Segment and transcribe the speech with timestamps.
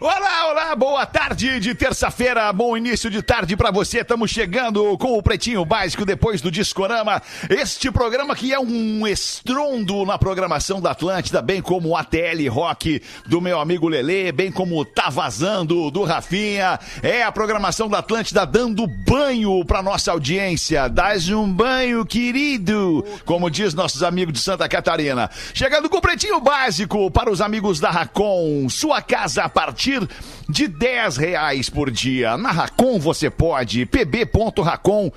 [0.00, 3.98] Olá, olá, boa tarde de terça-feira, bom início de tarde pra você.
[4.02, 7.20] Estamos chegando com o Pretinho Básico depois do Discorama.
[7.50, 13.02] Este programa que é um estrondo na programação da Atlântida, bem como o ATL Rock
[13.26, 16.78] do meu amigo Lelê, bem como Tá Vazando do Rafinha.
[17.02, 20.88] É a programação da Atlântida dando banho pra nossa audiência.
[20.88, 25.28] Dás um banho, querido, como diz nossos amigos de Santa Catarina.
[25.52, 28.68] Chegando com o Pretinho Básico para os amigos da Racon.
[28.68, 29.87] Sua casa a partir
[30.48, 32.36] de 10 reais por dia.
[32.36, 33.86] Na Racon você pode.
[33.86, 35.12] pb.racon.com.br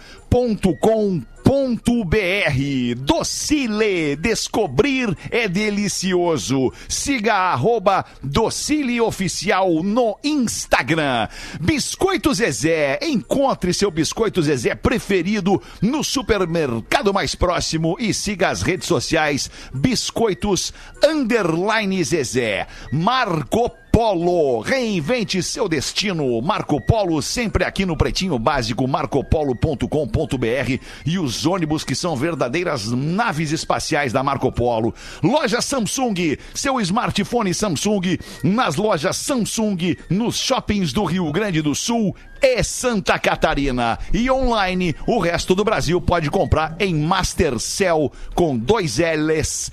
[2.98, 6.72] Docile, descobrir é delicioso.
[6.88, 11.28] Siga arroba Docile Oficial no Instagram.
[11.60, 18.88] Biscoito Zezé, encontre seu Biscoito Zezé preferido no supermercado mais próximo e siga as redes
[18.88, 22.68] sociais Biscoitos Underline Zezé.
[22.92, 26.42] Marco Polo, reinvente seu destino.
[26.42, 33.52] Marco Polo sempre aqui no Pretinho Básico, marcopolo.com.br e os ônibus que são verdadeiras naves
[33.52, 34.92] espaciais da Marco Polo.
[35.22, 42.16] Loja Samsung, seu smartphone Samsung nas lojas Samsung, nos shoppings do Rio Grande do Sul
[42.42, 44.00] e Santa Catarina.
[44.14, 49.72] E online, o resto do Brasil pode comprar em Mastercell com dois L's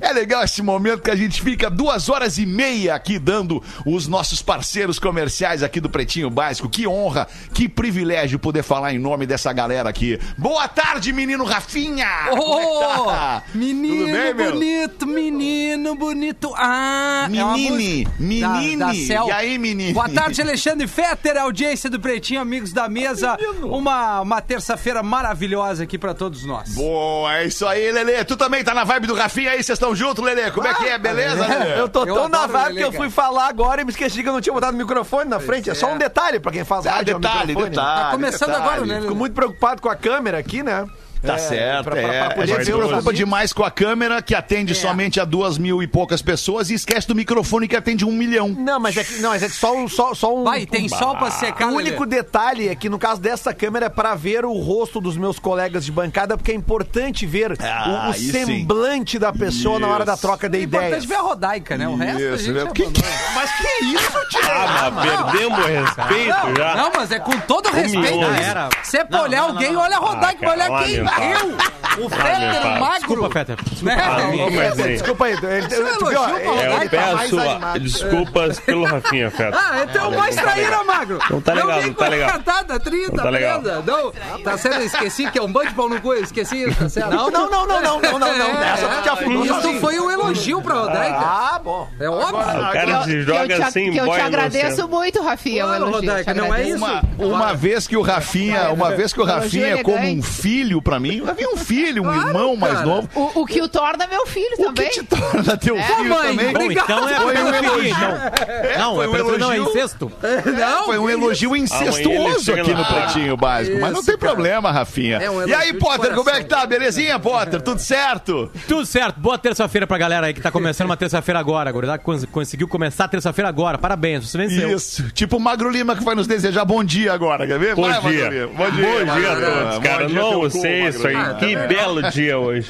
[0.00, 4.06] É legal esse momento que a gente fica duas horas e meia aqui dando os
[4.06, 6.68] nossos parceiros comerciais aqui do Pretinho Básico.
[6.68, 10.18] Que honra, que privilégio poder falar em nome dessa galera aqui.
[10.36, 12.06] Boa tarde, menino Rafinha!
[12.28, 13.42] Como é tá?
[13.54, 14.52] Menino Tudo bem, meu?
[14.52, 16.52] bonito, menino bonito.
[16.56, 18.76] Ah, é Menine, música menine.
[18.76, 18.94] Da, da.
[18.94, 19.92] E aí, menine?
[19.92, 23.36] Boa tarde, Alexandre Fetter, audiência do Pretinho, amigos da mesa.
[23.62, 26.74] Uma, uma terça-feira maravilhosa aqui pra todos nós.
[26.74, 28.24] Boa, é isso aí, Lelê.
[28.24, 29.62] Tu também tá na vibe do Rafinha aí?
[29.62, 30.50] Vocês estão juntos, Lelê?
[30.50, 30.98] Como é que é?
[30.98, 31.80] Beleza, Lelê?
[31.80, 33.02] Eu tô Eu tão na adoro vibe ele, que eu cara.
[33.04, 35.70] fui falar agora e me esqueci que eu não tinha botado o microfone na frente.
[35.70, 37.16] É só um detalhe pra quem faz Ah, rádio.
[37.16, 37.70] é detalhe, microfone.
[37.70, 38.04] detalhe.
[38.04, 38.64] Tá começando detalhe.
[38.68, 40.86] agora, né, Fico muito preocupado com a câmera aqui, né?
[41.22, 42.18] Tá É, certo, pra- pra- é.
[42.20, 44.74] pra a poder gente se preocupa demais com a câmera, que atende É.
[44.74, 48.48] somente a duas mil e poucas pessoas, e esquece do microfone que atende um milhão.
[48.48, 50.44] Não, mas é que, não, mas é que só, um- só, só um.
[50.44, 53.88] Vai, tem sol pra secar, O único detalhe é que no caso dessa câmera é
[53.90, 58.10] pra ver o rosto dos meus colegas de bancada, porque é importante ver Ah, o,
[58.10, 58.30] o sim.
[58.32, 60.22] semblante da pessoa na hora da Isso.
[60.22, 61.04] troca de É importante ideias.
[61.04, 61.86] ver a Rodaica, né?
[61.88, 62.60] O resto a Isso, gente né?
[62.60, 63.06] já Que- abandona.
[63.34, 64.40] Mas que isso, Tio?
[64.50, 66.74] Ah, mas perdemos o respeito já.
[66.76, 67.98] Não, mas é com todo respeito.
[68.14, 68.32] Humilhou.
[68.34, 68.42] isso.
[68.42, 68.68] Era.
[68.82, 69.82] Se é pra Não, olhar não, alguém, não, não.
[69.82, 71.04] olha a Rodaica, Ah, olha cara, quem?
[71.18, 71.80] Eu?
[72.04, 72.98] O Fetter magro?
[73.00, 73.56] Desculpa, Fetter.
[73.82, 73.96] Né?
[74.00, 74.92] Ah, não comecei.
[74.92, 75.32] Desculpa aí.
[75.32, 79.58] É tu viu, É, eu tá peço desculpas pelo Rafinha, Feto.
[79.58, 81.18] Ah, então é mais traíra, magro.
[81.28, 82.40] Não tá legal, vem não tá legal.
[82.40, 83.62] Tá, tá, 30, Não tá legal.
[83.62, 84.12] Não,
[84.42, 87.10] tá certo, esqueci que é um bando de pau no cu, eu esqueci tá certo?
[87.10, 88.62] Não, não, não, não, não, não, não, não.
[88.62, 89.80] Essa tu afundou Isso sozinho.
[89.80, 91.18] foi um elogio pra Rodaica.
[91.18, 91.88] Ah, bom.
[91.98, 92.38] É óbvio.
[92.38, 95.64] O cara se joga te, assim, que eu te agradeço muito, Rafinha.
[95.64, 96.84] o Claro, elogio, Rodaica, não é isso?
[97.18, 100.99] Uma, vez que o Rafinha, uma vez que o Rafinha é como um filho pra
[101.00, 102.86] mim, o Rafinha é um filho, um Claro, irmão mais cara.
[102.86, 103.08] novo.
[103.14, 104.90] O, o que o torna meu filho O que também.
[104.90, 106.52] te torna teu filho mãe, também?
[106.52, 107.86] Bom, então é Foi um elogio.
[107.88, 108.78] então.
[108.78, 109.76] Não, foi é um pedofilia, não, é elogio.
[109.78, 110.12] incesto.
[110.58, 113.80] Não, Foi um elogio incestuoso aqui no- Pretinho Básico.
[113.80, 115.16] Mas não tem problema, Rafinha.
[115.18, 116.66] É e aí, elogio Potter, como é que tá?
[116.66, 117.60] Belezinha, Potter?
[117.60, 118.50] Tudo certo?
[118.68, 119.18] Tudo certo.
[119.20, 121.70] Boa terça-feira pra galera aí que tá começando uma terça-feira agora.
[121.70, 123.78] Agora cons- conseguiu começar a terça-feira agora.
[123.78, 124.70] Parabéns, você venceu.
[124.76, 125.10] Isso.
[125.12, 127.74] Tipo o Magro Lima que vai nos desejar bom dia agora, quer ver?
[127.74, 128.28] Bom Vai, Magro dia.
[128.28, 128.46] Lima.
[128.48, 130.08] Bom dia, bom dia a todos, Bom cara.
[130.08, 130.50] Não Magro
[130.90, 131.14] isso aí.
[131.14, 131.34] Lima.
[131.34, 132.68] Que belo dia hoje.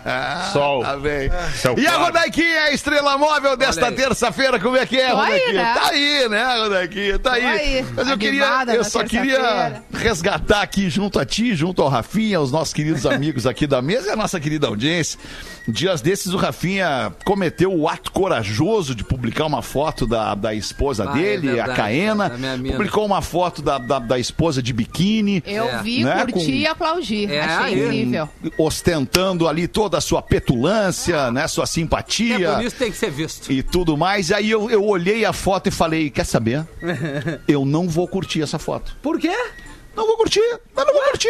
[0.52, 0.82] Sol.
[0.82, 1.30] Tá bem.
[1.76, 1.96] E a.
[2.02, 5.62] Rodaiquinha, a estrela móvel desta terça-feira, como é que é, Rodaiquinha?
[5.62, 5.74] né?
[5.74, 7.18] Tá aí, né, Rodaiquinha?
[7.18, 7.44] Tá aí.
[7.46, 12.40] aí, Mas eu queria, eu só queria resgatar aqui junto a ti, junto ao Rafinha,
[12.40, 15.18] os nossos queridos amigos aqui da mesa e a nossa querida audiência.
[15.68, 21.04] Dias desses o Rafinha cometeu o ato corajoso de publicar uma foto da, da esposa
[21.08, 22.32] Ah, é dele, verdade, a Caena.
[22.72, 25.40] publicou uma foto da, da, da esposa de biquíni.
[25.46, 25.80] Eu É.
[25.82, 27.32] vi, Né, curti com- e aplaudi.
[27.32, 27.61] É, Achei.
[27.70, 28.28] Incrível.
[28.58, 33.52] ostentando ali toda a sua petulância, né, sua É simpatia bonito, tem que ser visto.
[33.52, 34.30] e tudo mais.
[34.32, 36.66] Aí eu, eu olhei a foto e falei, quer saber?
[37.46, 38.96] Eu não vou curtir essa foto.
[39.02, 39.34] Por quê?
[39.94, 40.40] Não vou curtir,
[40.74, 41.28] não, não vou curtir,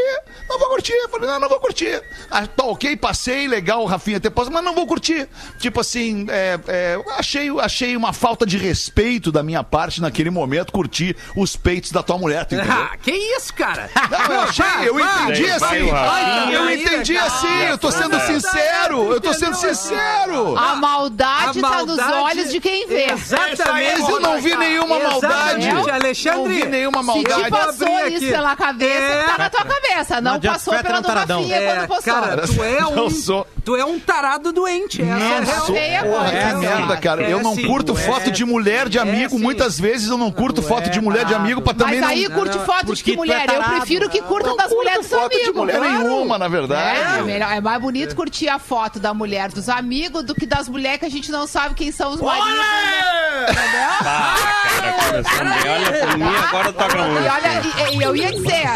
[0.82, 0.92] curtir.
[0.92, 2.02] Eu Falei, não, não vou curtir.
[2.30, 5.28] Ah, tá ok, passei, legal, Rafinha ter mas não vou curtir.
[5.58, 10.72] Tipo assim, é, é, achei, achei uma falta de respeito da minha parte naquele momento
[10.72, 12.72] curtir os peitos da tua mulher, tu entendeu?
[12.72, 13.88] Ah, que isso, cara?
[14.10, 15.90] Não, eu achei, eu entendi Vai, assim.
[15.90, 16.54] vai.
[16.54, 17.26] Eu entendi cara.
[17.26, 20.56] assim, eu tô sendo sincero, eu tô sendo sincero.
[20.58, 23.10] A maldade, A tá nos maldade- olhos de quem vê.
[23.12, 24.00] Exatamente.
[24.00, 25.66] Mas eu não vi nenhuma maldade.
[25.68, 26.38] Exatamente, Alexandre.
[26.38, 27.42] Não vi nenhuma Se maldade.
[27.44, 28.30] te passou isso aqui.
[28.30, 29.24] pela cabeça, É.
[29.24, 30.20] tá na tua cabeça.
[30.20, 31.40] Não, Não passou Fetter é pela um do taradão.
[31.40, 32.14] Rafinha É, postou.
[32.14, 33.46] cara, tu é Não um, sou.
[33.64, 35.00] Tu é um tarado doente.
[35.02, 35.76] Essa é a Não sou.
[35.76, 37.22] É, Porra, é, que é, merda, cara.
[37.24, 37.96] é Eu não sim, curto é.
[37.96, 39.36] foto de mulher de amigo.
[39.36, 39.42] sim.
[39.42, 42.36] Muitas vezes eu não curto foto de mulher de amigo pra também Mas aí não.
[42.36, 43.48] curte foto de que mulher?
[43.48, 45.54] é Eu prefiro que curta Não das mulheres dos foto de amigos.
[45.56, 45.98] mulher claro.
[45.98, 47.20] nenhuma, na verdade.
[47.20, 50.68] É, melhor, é mais bonito curtir a foto da mulher dos amigos do que das
[50.68, 52.48] mulheres que a gente não sabe quem são os maridos.
[52.48, 53.42] né?
[53.42, 53.88] Entendeu?
[54.04, 54.34] Ah,
[54.76, 55.70] cara, começando bem.
[55.72, 57.32] Olha por mim, agora toca E música.
[57.34, 58.68] olha, e, e eu ia dizer.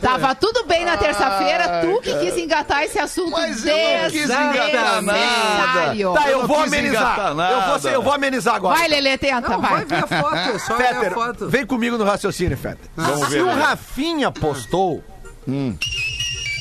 [0.00, 4.24] Tava tudo bem na terça-feira, tu que quis engatar esse assunto Mas eu não quis
[4.24, 5.18] engatar nada.
[6.14, 7.18] Tá, eu não vou amenizar.
[7.50, 8.78] Eu vou, ser- eu vou amenizar agora.
[8.78, 9.84] Vai, Lelê, tenta, Não, vai vai.
[9.84, 11.48] ver a foto, só ver a foto.
[11.48, 12.88] vem comigo no raciocínio, Fetter.
[12.96, 13.52] Vamos Se o né?
[13.54, 15.02] Rafinha postou,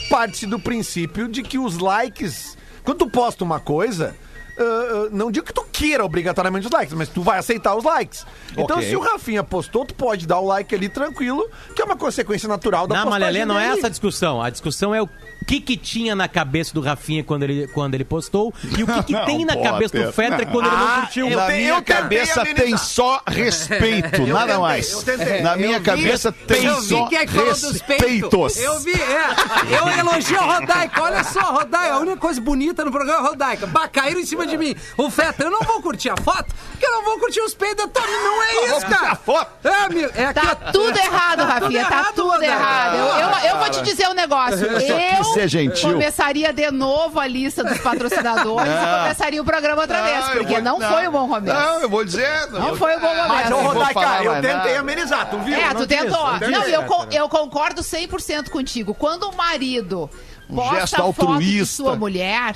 [0.09, 2.57] parte do princípio de que os likes.
[2.83, 4.15] Quando tu posta uma coisa.
[4.57, 7.83] ah, ah, não digo que tu queira obrigatoriamente os likes, mas tu vai aceitar os
[7.83, 8.23] likes.
[8.55, 8.87] Então, Ok.
[8.89, 12.47] se o Rafinha postou, tu pode dar o like ali tranquilo, que é uma consequência
[12.47, 14.41] natural da Não, postagem Malelê, não é essa a discussão.
[14.41, 15.09] A discussão é o
[15.43, 19.03] que que tinha na cabeça do Rafinha quando ele, quando ele postou e o que,
[19.03, 19.71] que Não, tem na Potter.
[19.71, 21.29] cabeça do Fetter quando ele não Ah, curtiu.
[21.29, 25.05] eu Na te- minha cabeça tem só respeito, nada tentei, mais.
[25.41, 28.57] Na minha Eu vi- cabeça tem eu vi só quem é respeitos.
[28.57, 29.77] Eu vi, é.
[29.77, 31.01] Eu elogio a Rodaica.
[31.03, 31.93] Olha só, Rodaica.
[31.93, 33.67] A única coisa bonita no programa é a Rodaica.
[33.67, 34.75] Bah, caíram em cima de mim.
[34.97, 37.85] O Fetter, eu não vou curtir a foto, porque eu não vou curtir os peitos
[37.93, 38.07] Tony.
[38.11, 39.11] Não é vou isso, curtir cara.
[39.11, 39.51] a foto.
[39.67, 42.53] É, amigo, é aqui, Tá tudo errado, Rafinha, tá errado, tudo Rodaica.
[42.53, 42.95] errado.
[42.97, 44.63] Eu, eu- eu vou te dizer um negócio.
[44.73, 45.91] Eu ser gentil.
[45.93, 50.37] começaria de novo a lista dos patrocinadores e começaria o programa outra vez, Não, eu
[50.39, 51.59] porque vou- não, foi um bom começo.
[51.59, 52.47] Não, eu vou dizer.
[52.51, 53.53] Não foi um bom Mas, momento.
[53.53, 55.55] ô, vou Rodaica, falar eu tentei amenizar, tu viu?
[55.57, 56.39] É, Não tu tentou.
[56.39, 56.49] não.
[56.49, 58.93] Não, eu, eu concordo 100% contigo.
[58.93, 60.09] Quando o marido
[60.47, 61.75] posta gesto foto de altruísta.
[61.75, 62.53] sua mulher,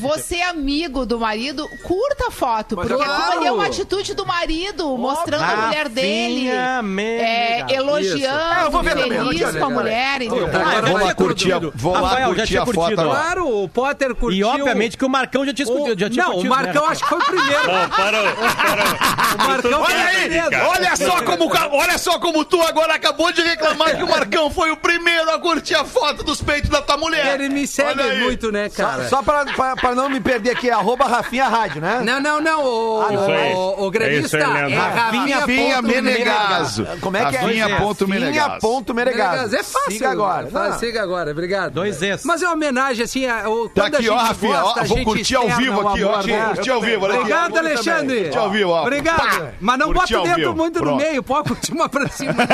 [0.00, 3.22] você é amigo do marido, curta a foto, Mas porque claro.
[3.24, 8.96] aquilo é uma atitude do marido, mostrando a mulher dele, é, elogiando, Ah, vou ver
[8.96, 10.20] feliz com a mulher.
[10.22, 12.94] Agora Ah, Vou lá curtir vou lá Rafael, já curtir tinha a foto.
[12.94, 14.38] Claro, o Potter curtiu.
[14.38, 15.72] E obviamente que o Marcão já tinha o...
[15.72, 15.98] escutado.
[16.00, 17.66] Já tinha Não, o curtido, né, Marcão acho que foi o primeiro.
[17.66, 18.24] Não, parou,
[18.56, 18.86] parou.
[19.32, 20.66] O Marcão foi Olha o aí, primeiro.
[20.66, 24.70] olha só como olha só como tu agora acabou de reclamar que o Marcão foi
[24.70, 27.11] o primeiro a curtir a foto dos peitos da tua mulher.
[27.18, 29.08] Ele me segue muito, né, cara?
[29.08, 32.00] Só pra, pra, pra não me perder aqui, arroba Rafinha Rádio, né?
[32.04, 32.64] Não, não, não.
[32.64, 33.52] O, Isso aí.
[33.54, 34.76] o, o gremista É aí, é.
[34.76, 36.86] Rafinha, Rafinha Menegaso.
[37.00, 37.40] Como é que é?
[37.40, 38.58] Rafinha ponto Menegaso.
[38.60, 39.30] ponto Menegaso.
[39.32, 39.56] Menegaso.
[39.56, 39.92] É fácil.
[39.92, 40.46] Siga agora.
[40.48, 40.78] Faz- Não.
[40.78, 41.72] Siga agora, obrigado.
[41.72, 42.24] Dois Es.
[42.24, 44.96] Mas é uma homenagem, assim, a, o, Tá aqui, ó, Rafinha, gosta, ó, a vou
[44.96, 46.22] gente curtir ao vivo o aqui, ó.
[46.22, 46.46] né?
[46.54, 47.06] curtir ao vivo.
[47.06, 48.20] Obrigado, Alexandre.
[48.22, 48.82] Curtir ao vivo, ó.
[48.82, 49.48] Obrigado.
[49.60, 50.54] Mas não bota o dedo vivo.
[50.54, 52.32] muito no meio, pode curtir uma pra cima.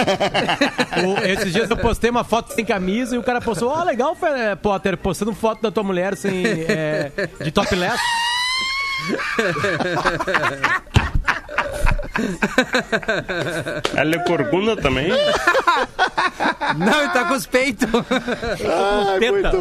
[0.99, 4.15] O- esses dias eu postei uma foto sem camisa e o cara postou, ó, legal,
[4.57, 7.11] Potter, postando foto da tua mulher sem, é,
[7.43, 8.01] de topless.
[13.97, 15.09] Ela é corcunda também?
[16.77, 17.89] não, ele tá com os peitos.
[19.19, 19.53] Teta.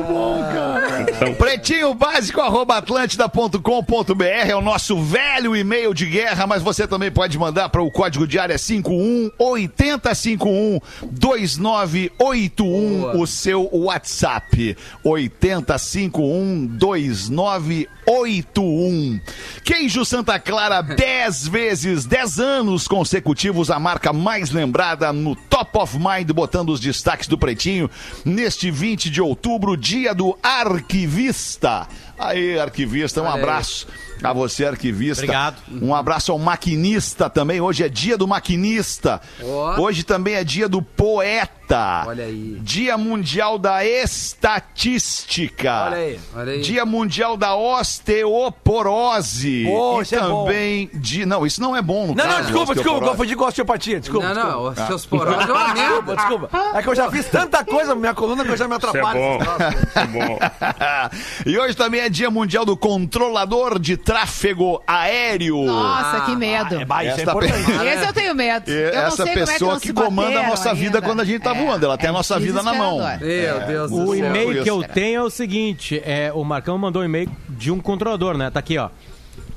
[1.10, 7.12] Então, Pretinho básico, arroba atlântida.com.br é o nosso velho e-mail de guerra, mas você também
[7.12, 10.80] pode mandar para o código de área 51 8051
[11.12, 14.76] 2981 o seu WhatsApp.
[15.04, 19.20] 8051 2981.
[19.64, 22.47] Queijo Santa Clara, 10 vezes, 10 anos
[22.88, 27.90] consecutivos, a marca mais lembrada no Top of Mind, botando os destaques do Pretinho
[28.24, 31.88] neste 20 de outubro, dia do arquivista.
[32.18, 33.88] Aí, arquivista, um abraço
[34.24, 35.24] a você, arquivista.
[35.24, 35.58] Obrigado.
[35.82, 37.62] Um abraço ao maquinista também.
[37.62, 39.22] Hoje é dia do maquinista.
[39.44, 39.80] Ó.
[39.82, 42.04] Hoje também é dia do poeta.
[42.08, 42.58] Olha aí.
[42.62, 45.88] Dia Mundial da Estatística.
[45.88, 46.62] Olha aí, olha aí.
[46.62, 49.66] Dia Mundial da Osteoporose.
[49.66, 50.46] Pô, e isso é bom.
[50.46, 53.12] também de Não, isso não é bom no Não, caso, não, desculpa, desculpa, osteoporose.
[53.12, 54.28] confundi com osteopatia, desculpa.
[54.28, 54.82] Não, não, desculpa.
[54.82, 55.84] os seus porões é uma merda.
[55.84, 56.50] Desculpa, desculpa.
[56.74, 58.86] É que eu já fiz tanta coisa na minha coluna que eu já me isso
[58.86, 59.20] é atrapalho.
[59.20, 59.38] bom.
[59.38, 60.40] Isso é bom.
[61.46, 65.64] e hoje também é Dia Mundial do Controlador de Tráfego Aéreo.
[65.66, 66.76] Nossa, que medo.
[66.82, 67.72] Isso é Esta importante.
[67.88, 68.70] Esse eu tenho medo.
[68.70, 71.02] E Eu não essa sei como é que pessoa que comanda a nossa vida ainda.
[71.02, 71.86] quando a gente tá É, voando.
[71.86, 73.00] Ela tem a é nossa vida na mão.
[73.20, 74.26] Meu Deus do O céu.
[74.26, 77.80] e-mail que eu tenho é o seguinte: é, o Marcão mandou um e-mail de um
[77.80, 78.50] controlador, né?
[78.50, 78.90] Tá aqui, ó.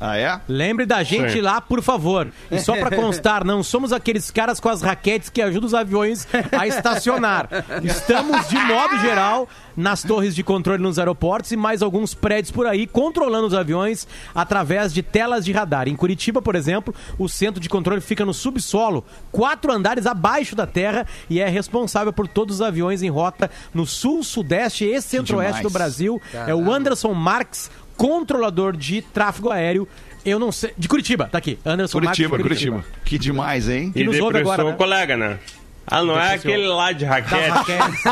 [0.00, 0.40] Ah, é?
[0.48, 1.40] Lembre da gente Sim.
[1.42, 2.28] lá, por favor.
[2.50, 6.26] E só pra constar, não somos aqueles caras com as raquetes que ajudam os aviões
[6.50, 7.48] a estacionar.
[7.84, 12.66] Estamos, de modo geral, nas torres de controle nos aeroportos e mais alguns prédios por
[12.66, 15.88] aí, controlando os aviões através de telas de radar.
[15.88, 20.66] Em Curitiba, por exemplo, o centro de controle fica no subsolo, quatro andares abaixo da
[20.66, 25.62] terra e é responsável por todos os aviões em rota no sul, sudeste e centro-oeste
[25.62, 26.20] do Brasil.
[26.46, 29.86] É o Anderson Marques, controlador de tráfego aéreo.
[30.24, 30.72] Eu não sei.
[30.76, 31.58] De Curitiba, tá aqui.
[31.64, 32.84] Anderson Curitiba, Marques, Curitiba.
[33.04, 33.92] Que demais, hein?
[33.92, 34.74] Que E nos ouve agora, o né?
[34.76, 35.38] colega, né?
[35.86, 37.48] Ah, não é aquele lá de raquete.
[37.50, 38.02] raquete.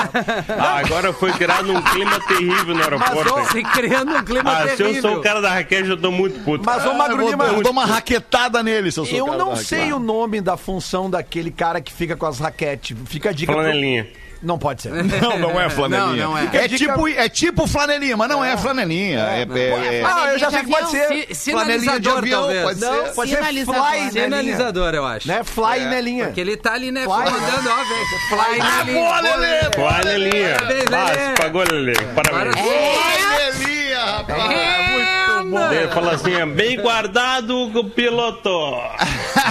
[0.59, 3.38] Ah, agora foi criado um clima terrível no aeroporto.
[3.38, 3.45] hein?
[3.52, 5.02] Se criando um clima Ah, se eu terrível.
[5.02, 6.64] sou o cara da raquete, eu tô muito puto.
[6.66, 9.26] Mas, ô, Ah, Magro Lima, eu dou uma raquetada nele, se eu sou o Eu
[9.26, 12.97] cara não da sei o nome da função daquele cara que fica com as raquetes.
[13.07, 13.52] Fica a dica.
[13.52, 14.07] pro- Flanelinha.
[14.40, 14.92] Não pode ser.
[15.21, 16.25] Não, não é flanelinha.
[16.25, 16.49] Não, não é.
[16.52, 19.18] É, tipo, é tipo flanelinha, mas não é, flanelinha.
[19.21, 21.35] É, é- é- Ah, eu já sei que pode ser.
[21.50, 22.62] Flanelinha de avião, talvez.
[22.62, 23.14] pode Não, ser.
[23.14, 24.04] pode ser Sinalizador, fly né?
[24.12, 24.25] nelinha.
[24.25, 25.26] Sinalizador, eu acho.
[25.28, 25.42] Né?
[25.45, 26.25] Fly nelinha.
[26.26, 27.12] Porque ele tá ali, né, Fly.
[27.14, 28.07] comandando, ó, velho.
[28.28, 29.00] Fly Ah, nelinha.
[29.00, 29.59] boa, Lelê!
[29.76, 30.54] Ah, Lelê.
[31.37, 31.95] se pagou, Lelê.
[32.14, 32.54] Parabéns.
[32.57, 34.42] Flanelinha, rapaz.
[35.42, 35.73] Muito bom.
[35.73, 38.49] Ele falou assim, é bem guardado com o piloto.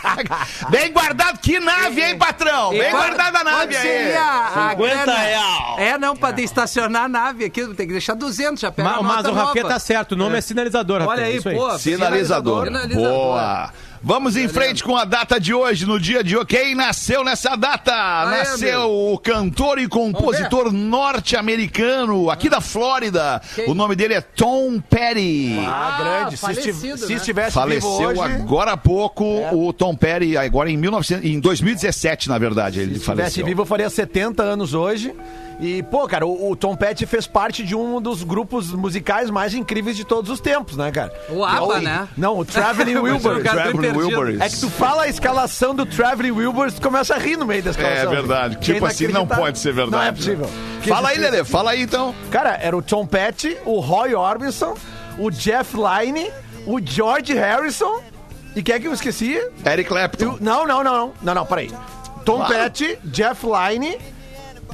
[0.70, 2.70] Bem guardado, que nave, hein, patrão?
[2.70, 3.82] Bem quando- guardada a nave aí.
[3.82, 5.18] seria a 50 grana?
[5.18, 5.76] real.
[5.78, 9.30] É, não, pra estacionar a nave aqui, tem que deixar 200, já pega Mas nota
[9.30, 11.78] o Rafinha tá certo, o nome é, sinalizador, Olha Rafinha, aí, pô.
[11.78, 12.66] Sinalizador.
[12.66, 13.08] Sinalizador.
[13.12, 13.70] Boa.
[14.02, 16.46] Vamos em frente com a data de hoje, no dia de hoje.
[16.46, 17.92] Quem nasceu nessa data?
[18.30, 23.42] nasceu o cantor e compositor norte-americano, aqui da Flórida.
[23.66, 25.54] O nome dele é Tom Petty.
[25.66, 26.36] Ah, grande.
[26.36, 27.14] Se, falecido, estiv- se né?
[27.16, 32.28] estivesse vivo Faleceu hoje, agora há pouco o Tom Petty, agora em, 1900, em 2017,
[32.30, 33.44] na verdade, ele se estivesse faleceu.
[33.46, 35.14] vivo, eu faria 70 anos hoje.
[35.60, 39.52] E, pô, cara, o, o Tom Petty fez parte de um dos grupos musicais mais
[39.54, 41.12] incríveis de todos os tempos, né, cara?
[41.28, 42.08] O ABBA, É o- né?
[42.16, 43.42] Não, o Traveling Wilburys.
[43.42, 43.88] Bem Traveling.
[43.96, 44.40] Wilburys.
[44.40, 47.62] É que tu fala a escalação do Traveling Wilburys, tu começa a rir no meio
[47.62, 48.10] da escalação.
[48.10, 48.56] É verdade.
[48.60, 50.02] Tipo assim, não pode ser verdade.
[50.02, 50.50] Não é possível.
[50.82, 51.18] Que Fala aí.
[51.18, 52.14] Lelê, fala aí então.
[52.30, 54.74] Cara, era o Tom Petty, o Roy Orbison,
[55.18, 56.30] o Jeff Lynne,
[56.66, 58.00] o George Harrison.
[58.56, 59.34] E quem é que eu esqueci?
[59.64, 60.24] Eric Clapton.
[60.24, 61.12] Eu- não, não, não, não.
[61.22, 61.70] Não, não, peraí.
[62.24, 62.54] Tom Claro.
[62.54, 63.98] Petty, Jeff Lynne,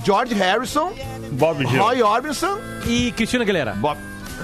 [0.05, 0.93] George Harrison,
[1.33, 1.79] Bob Dylan.
[1.79, 2.59] Roy Orbison.
[2.87, 3.73] E Cristina Aguilera.
[3.75, 3.97] Bob,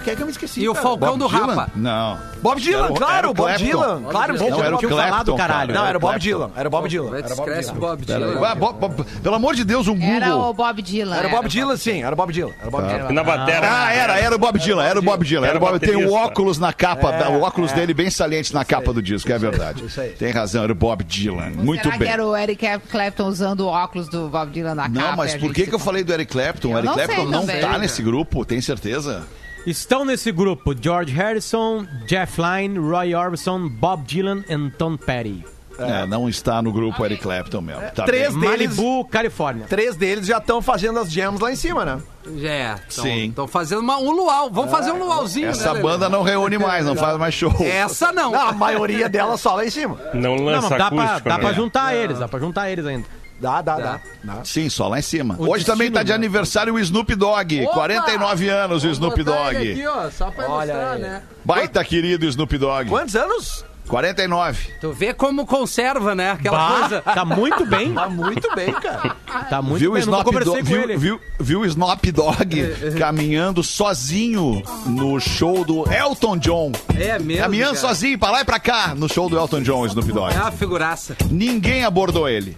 [0.02, 0.60] Quem é que eu me esqueci?
[0.60, 0.82] E o cara?
[0.86, 1.54] Falcão do Dylan?
[1.54, 1.70] Rapa.
[1.76, 2.18] Não.
[2.42, 3.64] Bob Dylan, Era claro, era o Bob Clapton.
[3.64, 4.02] Dylan.
[4.02, 5.02] Claro, Não, era o Bob tinha Dylan.
[5.02, 5.68] falado, Clapton, caralho.
[5.68, 5.80] cara.
[5.80, 6.18] Não, era o Bob.
[6.18, 6.50] Dylan.
[6.56, 7.06] Era o Bob Dylan.
[7.18, 8.34] Era o Bob esquece o Dylan.
[8.34, 8.44] Bob.
[8.46, 10.50] Ah, Bob- Bob- pelo amor de Deus, um Era Google.
[10.50, 11.16] o Bob Dylan.
[11.16, 12.02] Era o Bob Dylan, sim.
[12.02, 12.52] Era o Bob Dylan.
[12.58, 13.12] Era o Bob Dylan.
[13.12, 13.68] Na batera.
[13.70, 15.46] Ah, era, era o Bob Dylan, era o Bob Dylan.
[15.46, 17.74] Era o Bob, tem o óculos na capa, É, o óculos é.
[17.76, 19.84] dele bem saliente na capa do disco, é verdade.
[19.84, 20.10] isso aí.
[20.10, 21.50] Tem razão, era o Bob Dylan.
[21.50, 22.08] Muito Será bem.
[22.08, 25.00] que era o Eric Clapton usando o óculos do Bob Dylan na capa?
[25.10, 26.68] Não, mas e por que, que eu falei do Eric Clapton?
[26.68, 29.22] O Eu Eric Clapton não tá nesse grupo, tem certeza?
[29.66, 35.44] Estão nesse grupo George Harrison, Jeff Lynne, Roy Orbison, Bob Dylan e Tom Petty.
[35.78, 37.82] É, não está no grupo Eric Clapton mesmo.
[37.94, 38.40] Tá Três bem.
[38.50, 39.66] deles, Malibu, Califórnia.
[39.66, 41.98] três deles já estão fazendo as jams lá em cima, né?
[42.44, 43.28] É, Sim.
[43.30, 44.50] Estão fazendo uma, um luau.
[44.50, 47.52] Vamos fazer um luauzinho, Essa né, banda não reúne mais, não faz mais show.
[47.60, 48.32] Essa não.
[48.32, 49.98] Não, a maioria delas só lá em cima.
[50.12, 51.40] Não Não, lança mas dá pra, acústico, dá né?
[51.44, 53.06] pra juntar eles, dá pra juntar eles ainda.
[53.42, 54.00] Dá, dá, dá.
[54.22, 54.44] dá.
[54.44, 55.34] Sim, só lá em cima.
[55.36, 56.14] O Hoje também destino, tá de né?
[56.14, 57.62] aniversário o Snoop Dogg.
[57.64, 57.72] Opa!
[57.74, 59.72] 49 anos o Snoop Dogg.
[59.72, 61.02] Aqui, ó, só pra Olha mostrar, aí.
[61.02, 61.22] né?
[61.44, 62.88] Baita querido Snoop Dogg.
[62.88, 63.64] Quantos anos?
[63.88, 64.70] 49.
[64.80, 66.30] Tu vê como conserva, né?
[66.30, 67.02] Aquela Bah, coisa.
[67.14, 67.92] tá muito bem.
[67.92, 69.16] Tá muito bem, cara.
[69.50, 70.04] Tá muito viu o bem.
[70.04, 70.96] Dogg, com viu, ele.
[70.96, 76.70] viu, viu o Snoop Dogg caminhando sozinho no show do Elton John.
[76.96, 77.42] É mesmo.
[77.42, 77.88] Caminhando cara.
[77.88, 80.32] sozinho pra lá e pra cá no show do Elton John, o Snoop Dogg.
[80.32, 81.16] É uma figuraça.
[81.28, 82.56] Ninguém abordou ele.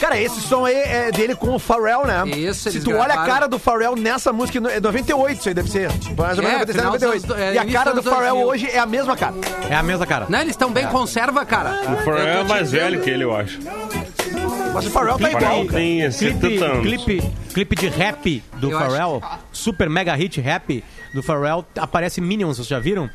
[0.00, 2.22] Cara, esse som aí é dele com o Pharrell, né?
[2.36, 5.70] Isso, Se tu olha a cara do Pharrell nessa música, é 98 isso aí deve
[5.70, 5.88] ser.
[6.16, 7.32] Mais ou É, menos 97, final dos 98.
[7.34, 8.48] anos- é, E a cara do dos Pharrell 2000.
[8.48, 9.34] hoje é a mesma cara.
[9.68, 10.26] É a mesma cara.
[10.28, 11.70] Não, eles estão bem conserva, cara.
[11.92, 13.58] O Pharrell é mais velho que ele, eu acho.
[14.72, 15.78] Mas o Pharrell tá igual, Pharrell cara.
[15.78, 16.82] tem Clipe, 70 anos.
[16.86, 22.56] clipe, clipe de rap do Eu Pharrell, super mega hit rap do Pharrell, aparece Minions,
[22.56, 23.10] vocês já viram?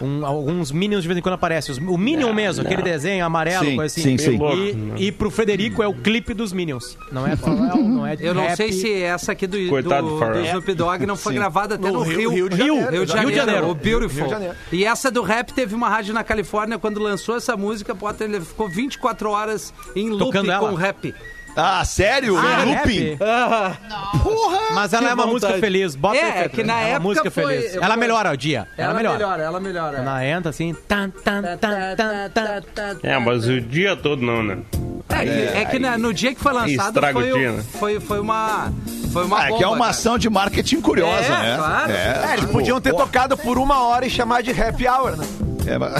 [0.00, 1.72] Um- alguns Minions de vez em quando aparecem.
[1.72, 4.16] Os- O Minion mesmo, aquele desenho amarelo, Sim, coisa assim.
[4.16, 4.38] sim, sim.
[4.96, 6.96] E, e pro Frederico é o clipe dos Minions.
[7.12, 7.36] Não é
[7.76, 8.56] não é de Eu não rap.
[8.56, 11.38] sei se essa aqui do, Coitado do, do Snoop Dogg não foi Sim.
[11.38, 12.30] gravada até No no, Rio- Rio.
[12.30, 12.74] Rio de Janeiro.
[12.80, 13.68] Rio de Rio de Janeiro, Janeiro.
[13.70, 14.16] o Beautiful.
[14.16, 14.54] Rio de Janeiro.
[14.72, 18.68] E essa do rap teve uma rádio na Califórnia, quando lançou essa música, ele ficou
[18.68, 20.68] 24 horas em loop Tocando ela?
[20.68, 21.14] com rap.
[21.56, 22.36] Ah, sério?
[22.38, 23.16] Ah, Looping?
[23.18, 23.18] rap?
[24.74, 25.94] Mas ela é uma música feliz.
[25.94, 26.74] Bota É, o efeito, que na?
[26.74, 27.74] É uma época música foi- feliz.
[27.74, 28.68] eu Ela melhora o dia.
[28.78, 29.42] Ela, melhora.
[29.42, 29.96] ela melhora.
[29.96, 30.74] Quando ela entra assim.
[30.88, 32.98] Tan, tan, tan, tan, tan.
[33.02, 34.58] É, mas o dia todo não, né?
[35.08, 37.64] É, que- é que na- no dia que foi lançado foi, o- dia, né?
[37.78, 38.72] foi, foi uma
[39.12, 39.90] Foi uma Ah, é bomba, que é uma cara.
[39.90, 41.56] ação de marketing curiosa, É, né?
[41.56, 41.90] claro.
[41.92, 45.26] É, eles podiam ter tocado por uma hora e chamar de happy hour, né?
[45.66, 45.94] É, mas-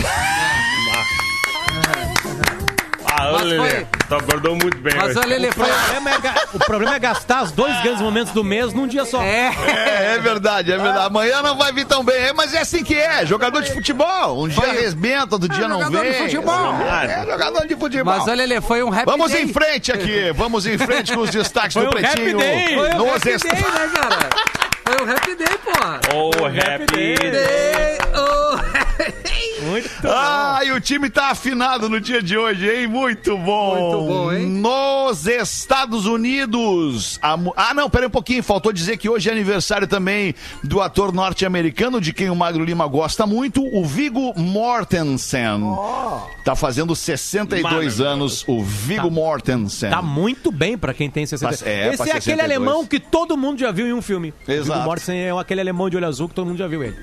[3.22, 4.94] Ah, Mas Lelê, tu acordou muito bem.
[4.96, 5.66] Mas olha, ele O foi.
[5.68, 9.04] problema, é, ga- o problema é gastar os dois grandes momentos do mês num dia
[9.04, 9.20] só.
[9.22, 9.50] É.
[9.66, 11.06] É, é verdade, é verdade.
[11.06, 13.26] Amanhã não vai vir tão bem, é, mas é assim que é.
[13.26, 14.42] Jogador de futebol.
[14.44, 16.22] Um dia arrebenta, outro dia não jogador de vem.
[16.24, 16.74] futebol.
[16.82, 18.14] É, jogador de futebol.
[18.16, 19.42] Mas olha, ele foi um happy Vamos day.
[19.42, 22.38] em frente aqui, vamos em frente com os destaques Foi do um happy Pretinho.
[22.38, 22.74] day.
[22.74, 24.30] Foi um Nos happy est- day, né, cara?
[24.82, 26.00] Foi um happy day, porra.
[26.14, 27.14] Oh, happy.
[27.30, 29.19] Day, oh.
[29.62, 32.86] Muito Ah, e o time tá afinado no dia de hoje, hein?
[32.86, 33.76] Muito bom.
[33.76, 34.46] Muito bom, hein?
[34.46, 37.18] Nos Estados Unidos.
[37.22, 38.42] a Ah, não, pera um pouquinho.
[38.42, 42.86] Faltou dizer que hoje é aniversário também do ator norte-americano, de quem o Magro Lima
[42.86, 45.60] gosta muito, o Vigo Mortensen.
[46.44, 48.04] Tá fazendo 62 Maravilhoso.
[48.04, 49.90] anos, o Vigo Mortensen.
[49.90, 51.50] Tá muito bem pra quem tem 60.
[51.50, 52.40] Mas é, Esse é aquele 62.
[52.40, 54.32] alemão que todo mundo já viu em um filme.
[54.48, 54.80] Exato.
[54.80, 56.96] O Mortensen é aquele alemão de olho azul que todo mundo já viu ele.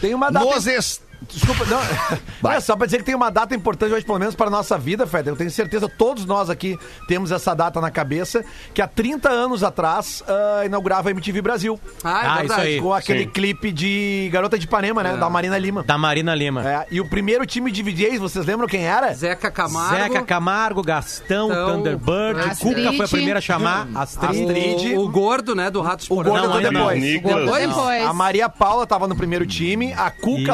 [0.00, 0.44] Tem uma data.
[0.44, 1.00] Nos est...
[1.28, 1.80] Desculpa, não.
[2.42, 2.56] Vai.
[2.56, 5.06] É só pra dizer que tem uma data importante hoje, pelo menos para nossa vida,
[5.06, 5.28] Fred.
[5.28, 6.78] Eu tenho certeza, todos nós aqui
[7.08, 11.80] temos essa data na cabeça, que há 30 anos atrás ah, inaugurava a MTV Brasil.
[12.02, 12.44] Ah, é Ah, verdade.
[12.52, 12.80] isso aí.
[12.80, 13.30] Com aquele Sim.
[13.30, 15.14] clipe de Garota de Ipanema, né?
[15.14, 15.16] É.
[15.16, 15.82] Da Marina Lima.
[15.82, 16.68] Da Marina Lima.
[16.68, 19.12] É, e o primeiro time de DJs, vocês lembram quem era?
[19.14, 19.96] Zeca Camargo.
[19.96, 22.74] Zeca Camargo, Gastão, Então, Thunderbird, Astrid.
[22.76, 24.42] Cuca foi a primeira a chamar, Astrid.
[24.42, 24.94] Astrid.
[24.96, 26.80] O, o gordo, né, do Ratos O gordo Não, entrou ainda não.
[26.80, 27.02] depois.
[27.02, 27.44] Nicolas.
[27.44, 27.68] Depois?
[27.68, 28.04] Depois.
[28.06, 30.52] A Maria Paula tava no primeiro time, a Cuca Isso.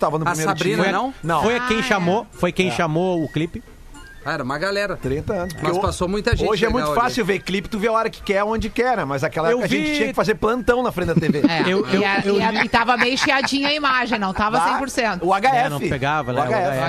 [0.00, 0.92] Lazarotto tava no A primeiro Sabrina, time.
[0.92, 1.14] não?
[1.22, 1.42] Não.
[1.42, 3.62] Foi quem Ah, chamou, foi quem chamou o clipe.
[4.24, 4.96] Ah, era uma galera.
[4.96, 5.54] 30 anos.
[5.54, 6.94] Mas Porque passou muita gente Hoje é muito ali.
[6.94, 9.04] fácil ver clipe, tu vê a hora que quer, onde quer, né?
[9.04, 11.40] Mas aquela Eu época a gente vi- tinha que fazer plantão na frente da TV.
[11.48, 14.34] É, Eu- eu- e, a- eu e a- e tava meio chiadinha a imagem, não
[14.34, 14.78] tava Tá?
[14.78, 15.20] 100%.
[15.22, 15.56] O HF.
[15.56, 16.40] É, não pegava, né?
[16.40, 16.80] O HF.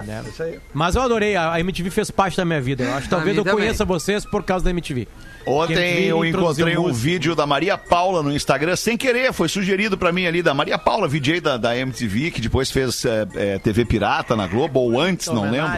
[0.00, 0.06] HF.
[0.06, 0.24] né?
[0.28, 0.58] Isso aí.
[0.74, 2.82] Mas eu adorei, a MTV fez parte da minha vida.
[2.84, 3.58] Eu acho que talvez eu também.
[3.60, 5.06] conheça vocês por causa da MTV.
[5.46, 6.98] Ontem eu encontrei um música.
[7.02, 10.76] vídeo da Maria Paula no Instagram, sem querer, foi sugerido pra mim ali, da Maria
[10.76, 15.00] Paula, VJ da, da MTV, que depois fez é, é, TV Pirata na Globo, ou
[15.00, 15.70] antes, não lembro.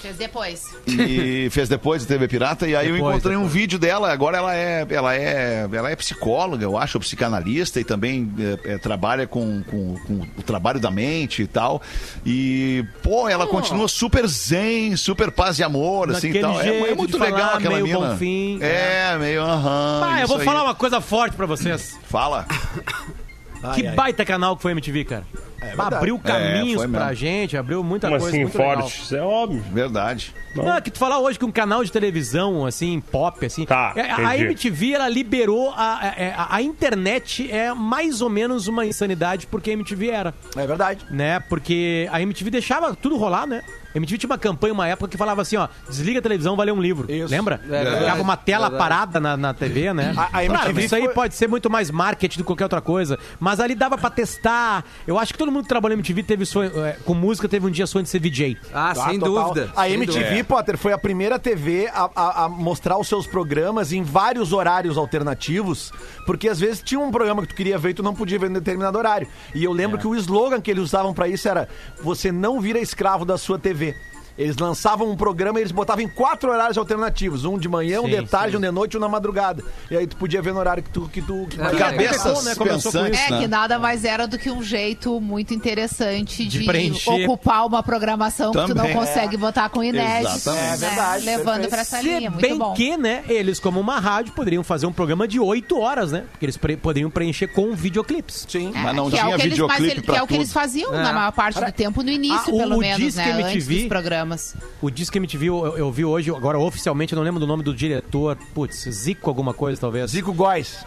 [0.00, 0.64] Fez depois.
[0.86, 3.52] E fez depois de TV Pirata, e aí eu Depois, encontrei um depois.
[3.54, 7.84] vídeo dela, agora ela é, ela é, ela é psicóloga, eu acho, ou psicanalista, e
[7.84, 8.32] também
[8.64, 11.82] é, é, trabalha com, com, com o trabalho da mente e tal.
[12.24, 16.60] E, pô, ela continua super zen, super paz e amor, assim, e Daquele tal.
[16.62, 17.98] É, é muito de legal falar, aquela meio mina.
[18.10, 18.58] bonfim.
[18.62, 20.00] É, meio aham.
[20.02, 20.44] Ah, eu vou aí.
[20.44, 21.98] falar uma coisa forte pra vocês.
[22.04, 22.46] Fala.
[23.74, 23.94] que ai.
[23.94, 25.24] baita canal que foi a MTV, cara.
[25.60, 25.94] verdade.
[25.94, 26.92] abriu caminhos É, foi mesmo.
[27.04, 28.74] pra gente, abriu muita Como coisa assim, muito legal.
[28.82, 29.02] forte?
[29.02, 29.62] Isso é óbvio.
[29.72, 30.34] Verdade.
[30.56, 33.64] Não, é que tu falar hoje que um canal de televisão, assim, pop, assim.
[33.64, 34.44] Tá, é, a entendi.
[34.46, 35.70] MTV, ela liberou.
[35.76, 40.34] A, a, a internet é mais ou menos uma insanidade porque a MTV era.
[40.56, 41.04] É verdade.
[41.10, 41.38] Né?
[41.40, 43.62] Porque a MTV deixava tudo rolar, né?
[43.94, 46.66] A MTV tinha uma campanha, uma época que falava assim, ó, desliga a televisão, vai
[46.66, 47.10] ler um livro.
[47.10, 47.30] Isso.
[47.30, 47.60] Lembra?
[47.70, 48.78] É Ficava uma tela verdade.
[48.78, 50.14] parada na, na TV, né?
[50.16, 52.64] A- a Claro, MTV isso aí foi- pode ser muito mais marketing do que qualquer
[52.64, 53.18] outra coisa.
[53.38, 54.84] Mas ali dava pra testar.
[55.06, 57.66] Eu acho que todo mundo que trabalhou na MTV teve sonho, é, com música teve
[57.66, 58.56] um dia sonho de ser VJ.
[58.72, 59.48] Ah, Ah, sem total.
[59.48, 59.72] dúvida.
[59.76, 60.44] A sem MTV, dúvida.
[60.44, 64.96] Potter, foi a primeira TV a, a- a mostrar os seus programas em vários horários
[64.96, 65.92] alternativos,
[66.26, 68.50] porque às vezes tinha um programa que tu queria ver e tu não podia ver
[68.50, 69.26] em determinado horário.
[69.54, 71.68] E eu lembro que o slogan que eles usavam pra isso era:
[72.02, 73.79] você não vira escravo da sua TV.
[73.80, 73.94] любви.
[74.40, 77.44] Eles lançavam um programa e eles botavam em quatro horários alternativos.
[77.44, 78.56] Um de manhã, um Sim, de tarde, sim.
[78.56, 79.62] um de noite e um na madrugada.
[79.90, 81.08] E aí tu podia ver no horário que tu...
[81.12, 82.54] Que tu que É, mais- Cabeças Começou, né?
[82.54, 83.38] Começou com pensantes, É né?
[83.40, 88.50] que nada mais era do que um jeito muito interessante De de, ocupar uma programação
[88.52, 88.94] que tu não Também.
[88.94, 90.36] consegue botar com inéditos.
[90.46, 90.68] Exatamente.
[90.68, 90.74] né?
[90.74, 92.72] É verdade, Levando pra essa Se linha, muito bem bom.
[92.74, 96.24] que, né, eles, como uma rádio, poderiam fazer um programa de 8 horas, né?
[96.30, 98.46] Porque eles pre- poderiam preencher com videoclipes.
[98.48, 98.72] Sim.
[98.74, 100.52] É, Mas não é tinha o que eles, mas videoclipe que é o que eles
[100.52, 101.02] faziam É.
[101.02, 103.32] na maior parte do tempo, no início, pelo menos, né?
[103.32, 104.29] Antes dos programas.
[104.80, 107.74] O Disque MTV eu, eu vi hoje, agora oficialmente, eu não lembro do nome do
[107.74, 108.36] diretor.
[108.54, 110.10] Putz, Zico alguma coisa, talvez.
[110.10, 110.84] Zico Góes.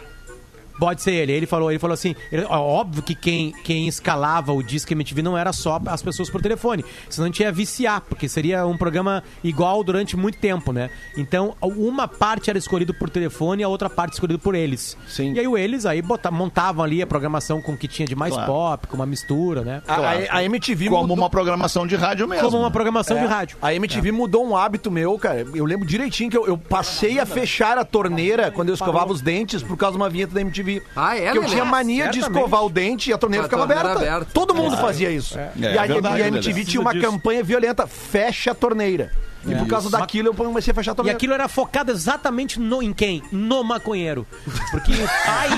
[0.78, 1.32] Pode ser ele.
[1.32, 5.22] Ele falou, ele falou assim: ele- ó, óbvio que quem, quem escalava o Disque MTV
[5.22, 6.84] não era só as pessoas por telefone.
[7.08, 10.90] Senão a gente ia viciar, porque seria um programa igual durante muito tempo, né?
[11.16, 14.96] Então, uma parte era escolhido por telefone e a outra parte escolhida por eles.
[15.06, 15.32] Sim.
[15.34, 18.16] E aí o eles aí bota- montavam ali a programação com o que tinha de
[18.16, 18.50] mais Claro.
[18.52, 19.82] pop, com uma mistura, né?
[19.86, 22.44] A, a- a MTV Como mudou- uma programação de rádio mesmo.
[22.44, 23.56] Como uma programação É, de rádio.
[23.62, 25.46] A MTV mudou um hábito meu, cara.
[25.54, 29.20] Eu lembro direitinho que eu, eu passei a fechar a torneira quando eu escovava os
[29.20, 30.63] dentes por causa de uma vinheta da MTV.
[30.96, 33.66] Ah, é, Que eu tinha mania de escovar o dente e a torneira A ficava
[33.66, 34.10] torneira aberta.
[34.14, 34.30] aberta.
[34.32, 35.38] Todo mundo fazia isso.
[35.38, 39.10] É e, a, verdade, e a MTV tinha uma campanha violenta: fecha a torneira.
[39.46, 41.12] E por causa daquilo eu comecei a fechar E também.
[41.12, 43.22] aquilo era focado exatamente no, em quem?
[43.30, 44.26] No maconheiro.
[44.70, 45.48] Porque o pai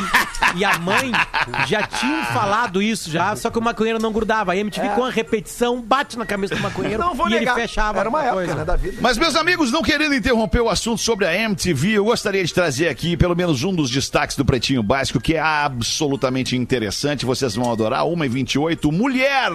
[0.56, 1.12] e a mãe
[1.66, 4.52] já tinham falado isso já, só que o maconheiro não grudava.
[4.52, 7.56] A MTV com a repetição bate na cabeça do maconheiro Não vou e negar.
[7.58, 8.54] ele fechava Era uma época, coisa.
[8.54, 8.96] né, da vida.
[9.00, 12.88] Mas, meus amigos, não querendo interromper o assunto sobre a MTV, eu gostaria de trazer
[12.88, 17.24] aqui pelo menos um dos destaques do Pretinho Básico, que é absolutamente interessante.
[17.26, 18.04] Vocês vão adorar.
[18.04, 18.90] 1h28.
[18.92, 19.50] Mulher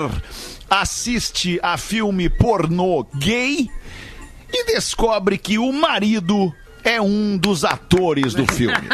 [0.69, 3.69] assiste a filme pornô gay
[4.53, 8.75] e descobre que o marido é um dos atores do filme.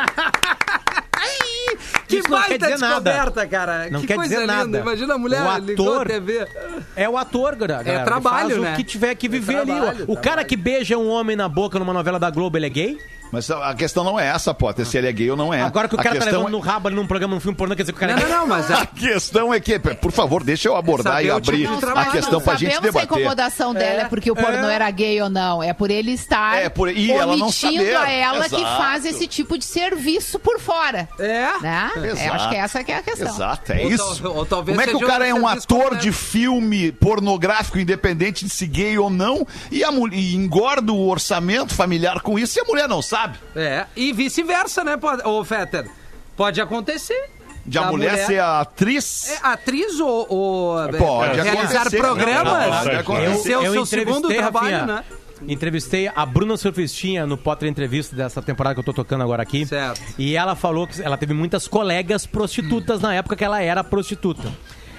[2.08, 3.12] Que Isso não quer baita dizer nada.
[3.12, 3.90] descoberta, cara.
[3.90, 4.56] Não que quer coisa dizer linda.
[4.66, 4.80] nada.
[4.80, 6.48] Imagina a mulher O ligou a ator- TV.
[6.96, 7.90] É o ator, galera.
[7.90, 8.74] Ele trabalho, faz né?
[8.74, 9.66] o que tiver que viver ali.
[9.74, 12.70] trabalho, O cara que beija um homem na boca numa novela da Globo, ele é
[12.70, 12.98] gay?
[13.32, 15.62] Mas a questão não é essa, Potter, se ele é gay ou não é.
[15.62, 17.58] Agora que o A cara tá questão levando no rabo ali num programa, num filme
[17.58, 18.38] pornô, quer dizer que o cara Não, é não, gay?
[18.40, 21.72] não, mas A a, questão é que, por favor, deixa eu abordar Saber e tipo
[21.78, 23.20] abrir a questão pra gente sabemos se a debater.
[23.22, 25.62] incomodação dela é, porque o pornô era gay ou não.
[25.62, 27.96] É por ele estar É, por- e ela não saber.
[27.96, 28.78] a ela que Exato.
[28.78, 31.08] faz esse tipo de serviço por fora.
[31.20, 31.48] É.
[31.62, 31.92] Né?
[31.98, 32.18] Exato.
[32.20, 33.28] É, acho que essa que é a questão.
[33.28, 34.22] Exato, é Ou isso.
[34.24, 38.46] tal- ou talvez Como é que o cara é um ator de filme pornográfico, independente
[38.46, 42.58] de se gay ou não, e, a mul- e engorda o orçamento familiar com isso
[42.58, 43.17] e a mulher não sabe?
[43.56, 45.90] É, e vice-versa, né, ô Fetter?
[46.36, 47.30] Pode acontecer.
[47.66, 49.30] De a Da mulher, ser a atriz.
[49.30, 51.98] É, atriz ou, ou Pode realizar acontecer.
[51.98, 53.04] programas.
[53.04, 55.04] Pode é o seu entrevistei, segundo trabalho, Rafinha, né?
[55.48, 59.66] Entrevistei a Bruna Surfistinha no Potter Entrevista dessa temporada que eu tô tocando agora aqui.
[59.66, 60.02] Certo.
[60.18, 64.50] E ela falou que ela teve muitas colegas prostitutas na época que ela era prostituta.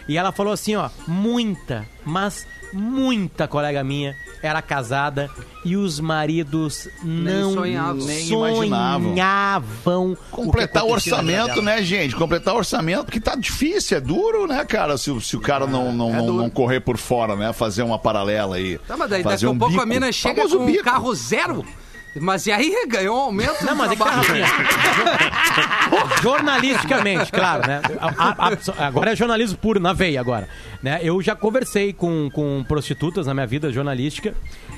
[0.06, 5.30] E ela falou assim, ó, muita, mas muita colega minha era casada
[5.64, 8.00] e os maridos não sonhavam.
[8.00, 12.14] Sonhavam o que Completar o orçamento, né, gente?
[12.16, 14.96] Completar o orçamento, porque tá difícil, é duro, né, cara?
[14.96, 17.52] Se, o- se o cara não, não, não, não correr por fora, né?
[17.52, 18.78] Fazer uma paralela aí.
[18.86, 19.88] Tá, mas daí fazer daqui a um pouco a bico.
[19.88, 21.64] mina chega Famoso com um carro zero.
[22.20, 24.10] Mas e aí ganhou um aumento Não, mas é que tá.
[24.10, 24.46] Rafinha,
[26.22, 27.80] Jornalisticamente, claro, né?
[28.00, 30.48] A- a- agora é jornalismo puro, na veia agora.
[30.82, 31.00] Né?
[31.02, 34.34] Eu já conversei com, com prostitutas na minha vida jornalística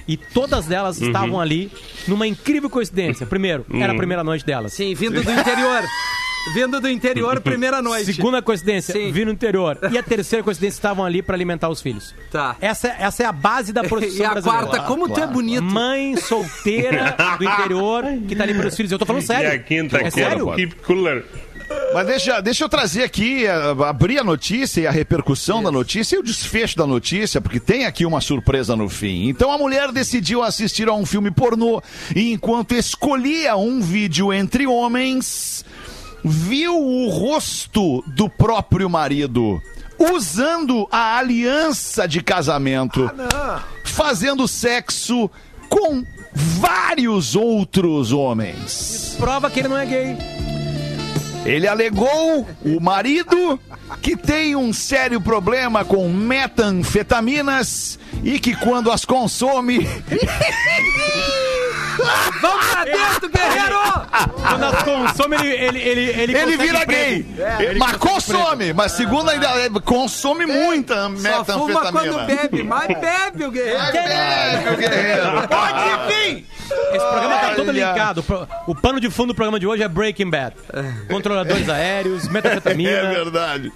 [0.09, 1.71] e todas elas estavam ali
[2.09, 3.27] numa incrível coincidência.
[3.27, 4.73] Primeiro, era a primeira noite delas.
[4.73, 5.83] Sim, vindo do interior.
[6.55, 8.13] Vindo do interior, primeira noite.
[8.15, 9.13] Segunda coincidência, Sim.
[9.13, 9.79] vi no interior.
[9.93, 12.15] E a terceira coincidência, estavam ali para alimentar os filhos.
[12.31, 12.57] Tá.
[12.61, 14.67] Essa, essa é a base da E prostituição a brasileira.
[14.67, 15.63] quarta, como tu é bonito.
[15.63, 18.91] Mãe solteira do interior que tá ali para os filhos.
[18.91, 19.53] Eu tô falando E sério.
[19.53, 20.53] a quinta é que sério?
[20.55, 21.25] Keep Cooler.
[21.95, 23.53] Mas deixa, deixa eu trazer aqui, eh,
[23.89, 27.85] abrir a notícia e a repercussão da notícia e o desfecho da notícia, porque tem
[27.85, 29.29] aqui uma surpresa no fim.
[29.29, 31.81] Então a mulher decidiu assistir a um filme pornô
[32.15, 35.65] e enquanto escolhia um vídeo entre homens,
[36.25, 39.61] viu o rosto do próprio marido
[39.99, 43.11] usando a aliança de casamento,
[43.85, 45.31] fazendo sexo
[45.69, 46.03] com
[46.33, 49.17] vários outros homens.
[49.19, 50.17] Prova que ele não é gay.
[51.45, 53.59] Ele alegou, o marido,
[54.03, 59.79] que tem um sério problema com metanfetaminas e que quando as consome,
[62.41, 63.81] Vamos pra dentro, guerreiro!
[64.49, 67.35] Quando as consome, ele, ele, ele, ele, ele vira emprego.
[67.35, 67.79] gay.
[67.79, 72.27] mas consome, mas segundo ainda, é, consome muita Só fuma quando metanfetamina.
[72.27, 73.97] bebe, mas bebe o guerreiro.
[73.97, 75.49] É, meu guerreiro.
[75.49, 76.47] Pode vir!
[76.93, 78.25] Esse programa tá todo linkado.
[78.67, 80.55] O pano de fundo do programa de hoje é Breaking Bad.
[81.09, 82.91] Controladores aéreos, metanfetamina.
[83.01, 83.71] É verdade.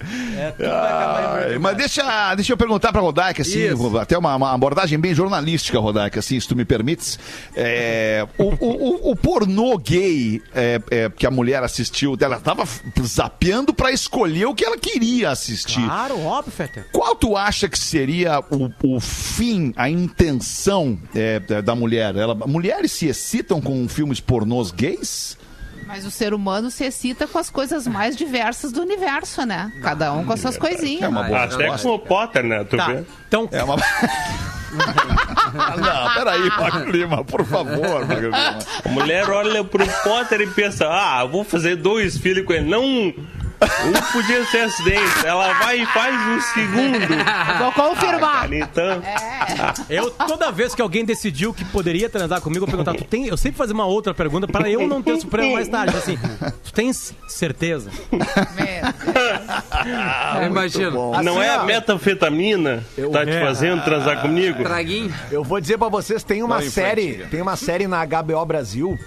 [0.56, 3.98] tudo vai acabar em mas deixa, deixa eu perguntar pra Rodaica, assim, Isso.
[3.98, 7.18] até uma, uma abordagem bem jornalística, Rodaica, assim, se tu me permites.
[7.56, 12.64] É, o, o, o- pornô gay é, é, que a mulher assistiu, ela tava
[13.04, 15.82] zapeando pra escolher o que ela queria assistir.
[15.84, 16.86] Claro, óbvio, Fetter.
[16.92, 22.14] Qual tu acha que seria o, o fim, a intenção é, da- mulher?
[22.16, 22.36] Ela,
[22.84, 25.36] mulheres se excitam com filmes pornôs gays?
[25.86, 29.70] Mas o ser humano se excita com as coisas mais diversas do universo, né?
[29.82, 31.02] Cada um com as suas coisinhas.
[31.02, 31.88] É uma boa Até resposta.
[31.88, 32.64] com o Potter, né?
[32.64, 32.86] Tu Tá.
[32.86, 33.04] vê?
[33.28, 33.76] Então, É uma.
[34.74, 36.50] Não, peraí,
[36.90, 38.58] Lima, por favor, Lima.
[38.84, 42.68] A mulher olha pro Potter e pensa: ah, eu vou fazer dois filhos com ele.
[42.68, 43.14] Não
[43.64, 44.12] um.
[44.12, 45.26] Podia ser acidente.
[45.26, 46.98] Ela vai e faz um segundo.
[47.58, 48.42] Vou confirmar.
[48.42, 49.02] Cara, então.
[49.88, 53.26] eu, toda vez que alguém decidiu que poderia transar comigo, eu perguntava, tu tem.
[53.26, 55.96] Eu sempre fazia uma outra pergunta para eu não ter surpresa mais tarde.
[55.96, 56.18] Assim,
[56.64, 57.90] tu tens certeza?
[60.40, 61.22] Eu imagino.
[61.22, 63.40] Não Assim, é a metanfetamina que tá te É.
[63.44, 64.62] fazendo transar comigo?
[64.62, 65.12] Traguinho.
[65.30, 68.98] Eu vou dizer pra vocês, tem uma série, tem uma série na HBO Brasil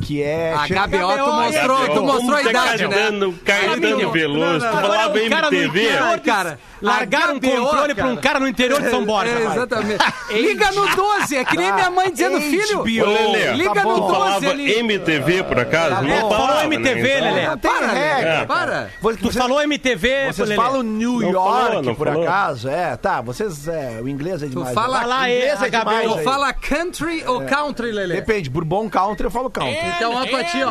[0.00, 0.54] que é...
[0.54, 2.96] A HBO, tu mostrou, tu mostrou a idade, né?
[3.44, 5.84] Caetano, Veloso, tu Não, não, falava Agora um cara no MTV.
[5.88, 6.58] interior, cara.
[6.80, 8.38] Largaram um HBO, controle pra um cara.
[8.38, 9.32] no interior de São Borja.
[9.32, 10.04] É, exatamente.
[10.30, 12.80] Liga no 12, é que nem minha mãe dizendo, filho.
[12.80, 13.94] Ô, Lelê, Liga tá no bom.
[13.94, 14.72] Tu 12 falava ali.
[14.78, 15.94] MTV, por acaso?
[16.06, 17.30] É, Não falou MTV, né?
[17.32, 17.56] Lelê.
[17.56, 18.90] Para, para.
[19.20, 20.54] Tu falou MTV, Vocês Lelê.
[20.62, 22.22] falam New Não York, falou, não por falou.
[22.22, 22.68] acaso?
[22.68, 23.20] É, tá.
[23.22, 23.66] Vocês.
[23.66, 24.72] É, o inglês é demais.
[24.72, 25.00] fala- né?
[25.02, 26.12] Fala aí, inglês é demais.
[26.12, 28.14] Tu fala country ou country, Lelê?
[28.14, 29.74] Depende, por bom country eu falo country.
[29.96, 30.70] Então, ó, pra ti, ó.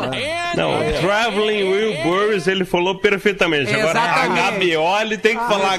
[0.56, 3.74] Não, Traveling Wilburys, ele falou perfeitamente.
[3.74, 4.00] Agora.
[4.28, 5.78] HBO, ele tem que falar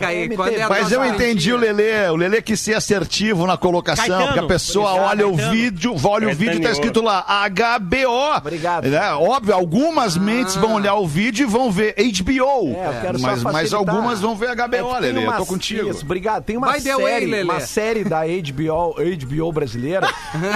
[0.00, 0.22] aí.
[0.24, 0.36] MTV.
[0.36, 2.08] Quando é Mas eu entendi o Lelê.
[2.10, 4.26] O Lelê quis ser assertivo na colocação, Caetano.
[4.26, 8.36] porque a pessoa Obrigado, olha o vídeo, olha o vídeo e tá escrito lá HBO.
[8.36, 8.86] Obrigado.
[8.88, 9.12] Né?
[9.14, 12.74] Óbvio, algumas mentes vão olhar o vídeo e vão ver HBO.
[12.76, 15.18] É, eu quero só mas, mas algumas vão ver É HBO, tem Lelê.
[15.18, 15.90] Eu uma- tô contigo.
[15.90, 16.44] Isso, obrigado.
[16.44, 20.08] Tem uma série, way, uma série da HBO, HBO brasileira,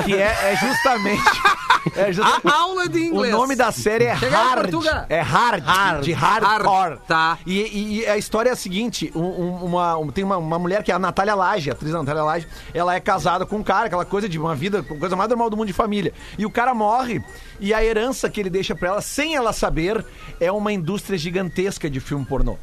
[0.05, 1.23] que é, é justamente.
[1.97, 2.11] É
[2.49, 3.33] A aula de o inglês.
[3.35, 4.71] nome da série é Chega Hard.
[5.09, 6.03] É Hard, Hard.
[6.05, 6.67] de hardcore.
[6.69, 7.39] Hard, tá.
[7.47, 10.83] E, e- e a história é a seguinte: um- uma, um- tem uma, uma mulher
[10.83, 13.87] que é a Natália Laje, a atriz Natália Laje, ela é casada com um cara,
[13.87, 16.13] aquela coisa de uma vida, coisa mais normal do mundo de família.
[16.39, 17.23] E o cara morre,
[17.59, 20.05] e a herança que ele deixa pra ela, sem ela saber,
[20.39, 22.57] é uma indústria gigantesca de filme pornô.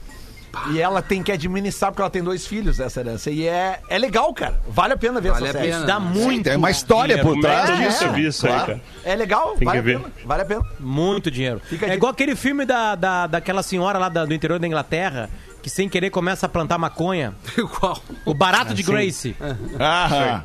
[0.71, 3.29] E ela tem que administrar, porque ela tem dois filhos dessa herança.
[3.31, 4.59] E é, é legal, cara.
[4.67, 5.71] Vale a pena ver Vale essa a série.
[5.73, 5.85] pena.
[5.85, 7.39] Dá muito Tem uma história dinheiro.
[7.41, 8.03] por é trás disso.
[8.03, 8.67] nunca vi isso aí, Claro.
[8.67, 8.81] cara?
[9.03, 9.99] É legal, Tem vale a ver.
[9.99, 10.11] pena.
[10.25, 10.61] Vale a pena.
[10.79, 11.61] Muito dinheiro.
[11.63, 15.29] Fica É igual aquele filme da, da, daquela senhora lá da- do interior da Inglaterra,
[15.67, 17.35] que sem querer começa a plantar maconha.
[17.57, 18.01] Igual.
[18.25, 19.35] O Barato de Grace.
[19.77, 20.43] Ah,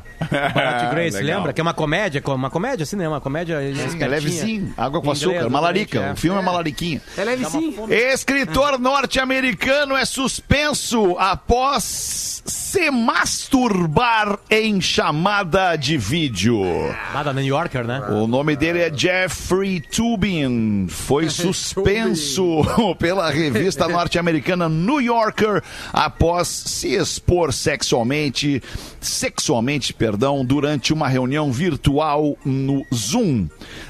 [0.53, 1.37] Barato de Grace, Legal.
[1.37, 1.53] lembra?
[1.53, 3.07] Que é uma comédia, uma comédia assim, né?
[3.07, 3.59] Uma comédia
[3.89, 4.73] Sim, é levezinho.
[4.77, 5.35] Água com açúcar.
[5.35, 5.97] inglês, malarica.
[5.97, 7.01] exatamente, O filme é, malariquinha.
[7.17, 7.73] É leve sim.
[7.89, 16.61] Escritor norte-americano é suspenso após se masturbar em chamada de vídeo.
[17.13, 18.01] Lá da New Yorker, né?
[18.09, 20.87] O nome dele é Jeffrey Tubin.
[20.89, 22.61] Foi suspenso
[22.99, 25.12] pela revista norte-americana New Yorker
[25.91, 28.61] após se expor sexualmente,
[28.99, 33.47] sexualmente, perdão, durante uma reunião virtual no Zoom.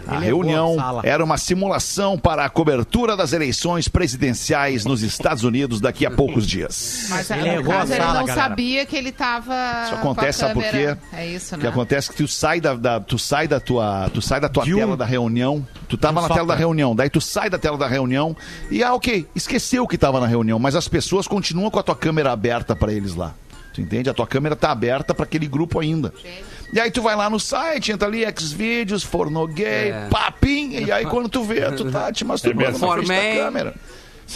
[0.07, 5.01] A Ele levou reunião a era uma simulação para a cobertura das eleições presidenciais nos
[5.01, 7.05] Estados Unidos daqui a poucos dias.
[7.09, 8.33] Mas Ele errou a caso, ele não galera.
[8.35, 9.53] sabia que ele tava.
[9.85, 10.97] Isso acontece, sabe por quê?
[11.13, 11.69] É isso, O que né?
[11.69, 14.63] acontece é que tu sai da, da- tu sai da tua, tu sai da tua
[14.63, 17.49] De um- tela da reunião, tu tava um na tela da reunião, daí tu sai
[17.49, 18.35] da tela da reunião
[18.69, 21.95] e ah, OK, esqueceu que tava na reunião, mas as pessoas continuam com a tua
[21.95, 23.33] câmera aberta pra eles lá.
[23.73, 24.09] Tu entende?
[24.09, 26.13] A tua câmera tá aberta pra aquele grupo ainda.
[26.71, 30.07] E aí tu vai lá no site, entra ali Xvideos, Fornogay, É.
[30.09, 33.73] papim, e aí quando tu vê, tu tá te masturbando na frente da câmera.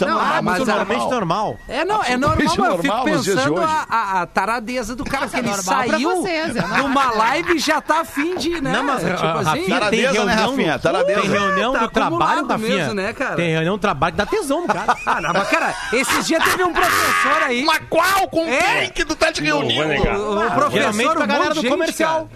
[0.04, 1.58] É Não, normal, ah, mas muito é Totalmente normal.
[1.68, 5.26] É, não, é normal, mas eu fico normal pensando a, a, a taradeza do cara,
[5.28, 6.78] que ele normal saiu vocês, é normal.
[6.78, 8.72] numa live e já tá afim de, né?
[8.72, 9.44] Não, mas tipo a- a assim.
[9.48, 10.78] Rafinha tem Taradeza, né, reunião, Rafinha?
[10.78, 11.20] Taradeza.
[11.20, 12.76] tem reunião Tá do trabalho, Rafinha.
[12.76, 13.36] mesmo, né, cara?
[13.36, 14.96] Tem reunião do trabalho dá tesão, cara.
[15.06, 17.64] Ah, não, mas cara, esses dias teve um professor aí.
[17.64, 18.28] Mas qual?
[18.28, 18.80] Com É?
[18.80, 19.84] quem que tu tá te reunindo?
[19.86, 20.16] negar.
[20.18, 22.28] O, o professor, Geralmente galera do gente, comercial.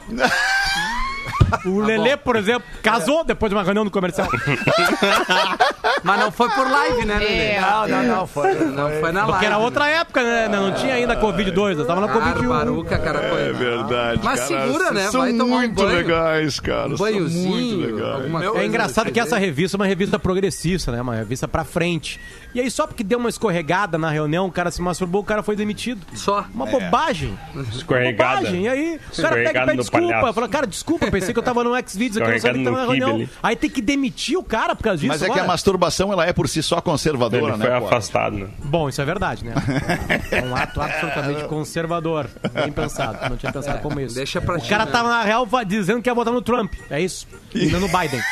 [1.64, 4.28] O Lelê, por exemplo, casou depois de uma reunião do comercial.
[6.02, 7.34] Mas não foi por live, né, Lelê?
[7.52, 7.60] É.
[7.60, 8.26] Não, não, não.
[8.26, 9.32] Foi, Não foi na live.
[9.32, 10.48] Porque era outra época, né?
[10.48, 12.48] Não tinha ainda Covid-2, eu tava na Covid-1.
[12.48, 13.18] Barbaruca, cara.
[13.28, 13.42] Foi.
[13.48, 14.20] É verdade.
[14.24, 15.10] Mas cara, segura, né?
[15.10, 15.88] São Vai tomar um muito banho.
[15.96, 16.88] legais, cara.
[16.88, 17.98] Um são banhozinho.
[18.56, 21.00] É engraçado que essa revista é uma revista progressista, né?
[21.00, 22.20] Uma revista pra frente.
[22.54, 25.42] E aí, só porque deu uma escorregada na reunião, o cara se masturbou, o cara
[25.42, 26.04] foi demitido.
[26.14, 26.44] Só.
[26.54, 27.38] Uma bobagem.
[27.72, 28.40] Escorregada.
[28.40, 28.64] Bobagem.
[28.64, 30.06] E aí, o cara pega e pede no desculpa.
[30.08, 30.32] palhaço.
[30.34, 32.64] Fala, cara, desculpa, pensei que eu tava no X-Videos aqui, eu não sabia que Escorregado
[32.64, 33.14] tava na no reunião.
[33.16, 33.30] ali.
[33.42, 35.08] Aí tem que demitir o cara por causa disso.
[35.08, 37.66] Mas é que a masturbação ela é por si só conservadora, Ele né?
[37.66, 37.86] foi pô?
[37.86, 38.48] afastado, né?
[38.64, 39.54] Bom, isso é verdade, né?
[40.30, 42.28] É um ato absolutamente conservador.
[42.52, 43.30] Bem pensado.
[43.30, 44.14] Não tinha pensado como isso.
[44.14, 44.90] Deixa pra O ti, cara né?
[44.92, 46.72] tava, na real, dizendo que ia votar no Trump.
[46.90, 47.26] É isso.
[47.54, 48.20] E não no Biden.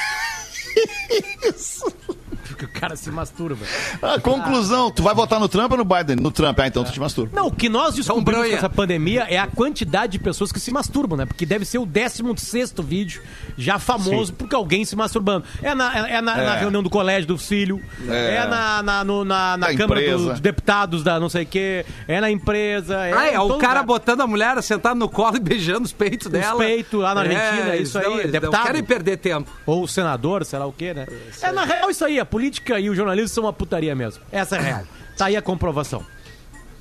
[2.61, 3.65] Porque o cara se masturba.
[4.03, 6.17] A conclusão, tu vai votar no Trump ou no Biden?
[6.17, 7.35] No Trump, ah, então tu te masturba.
[7.35, 8.51] Não, o que nós descobrimos bronha.
[8.51, 11.25] com essa pandemia é a quantidade de pessoas que se masturbam, né?
[11.25, 13.23] Porque deve ser o 16 vídeo
[13.57, 15.45] já famoso porque alguém se masturbando.
[15.63, 19.57] É na, é na, na reunião do colégio do filho, é, na, na, no- na,
[19.57, 20.31] na Câmara empresa.
[20.33, 22.95] dos Deputados da não sei o quê, é na empresa.
[23.07, 23.85] É Ah, é, o cara lugar.
[23.87, 26.59] botando a mulher sentada no colo e beijando os peitos dela.
[26.59, 28.53] peitos lá na Argentina, isso aí, não- deputado.
[28.61, 29.51] Não querem perder tempo.
[29.65, 31.07] Ou o senador, sei lá o quê, né?
[31.41, 34.23] É, na real isso aí, a política e o jornalismo são uma putaria mesmo.
[34.33, 34.83] Essa é a real.
[35.17, 36.05] Tá aí a comprovação.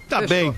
[0.07, 0.55] Tá bem.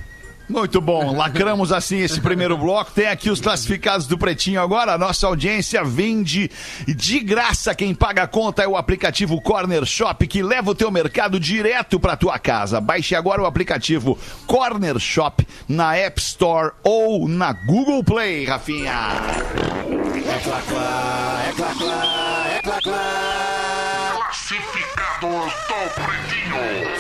[0.52, 2.91] Muito bom, lacramos assim esse primeiro bloco.
[2.91, 4.93] Tem aqui os classificados do Pretinho agora.
[4.93, 6.52] A nossa audiência vende
[6.86, 7.74] de graça.
[7.74, 12.00] Quem paga a conta é o aplicativo Corner Shop, que leva o teu mercado direto
[12.02, 12.82] pra tua casa.
[12.82, 18.91] Baixe agora o aplicativo Corner Shop na App Store ou na Google Play, Rafinha.
[18.91, 23.30] É clá, clá, é clá, clá,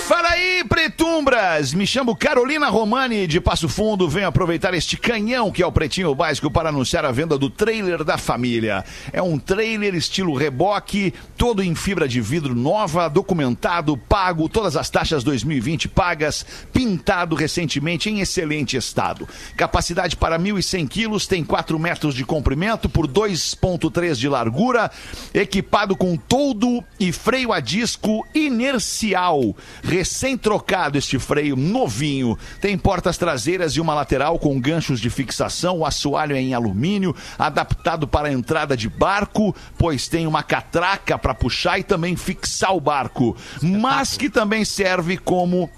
[0.07, 1.73] Fala aí, pretumbras!
[1.73, 4.09] Me chamo Carolina Romani de Passo Fundo.
[4.09, 8.03] Venho aproveitar este canhão que é o Pretinho Básico para anunciar a venda do trailer
[8.03, 8.83] da família.
[9.13, 14.89] É um trailer estilo reboque, todo em fibra de vidro nova, documentado, pago, todas as
[14.89, 19.27] taxas 2020 pagas, pintado recentemente em excelente estado.
[19.55, 24.91] Capacidade para 1.100 quilos, tem 4 metros de comprimento por 2,3 de largura,
[25.33, 29.55] equipado com toldo e freio a disco inercial.
[29.83, 32.37] Recém-trocado este freio, novinho.
[32.59, 35.79] Tem portas traseiras e uma lateral com ganchos de fixação.
[35.79, 41.17] O assoalho é em alumínio, adaptado para a entrada de barco, pois tem uma catraca
[41.17, 43.35] para puxar e também fixar o barco.
[43.61, 45.69] Mas que também serve como.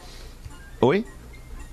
[0.82, 1.06] Oi?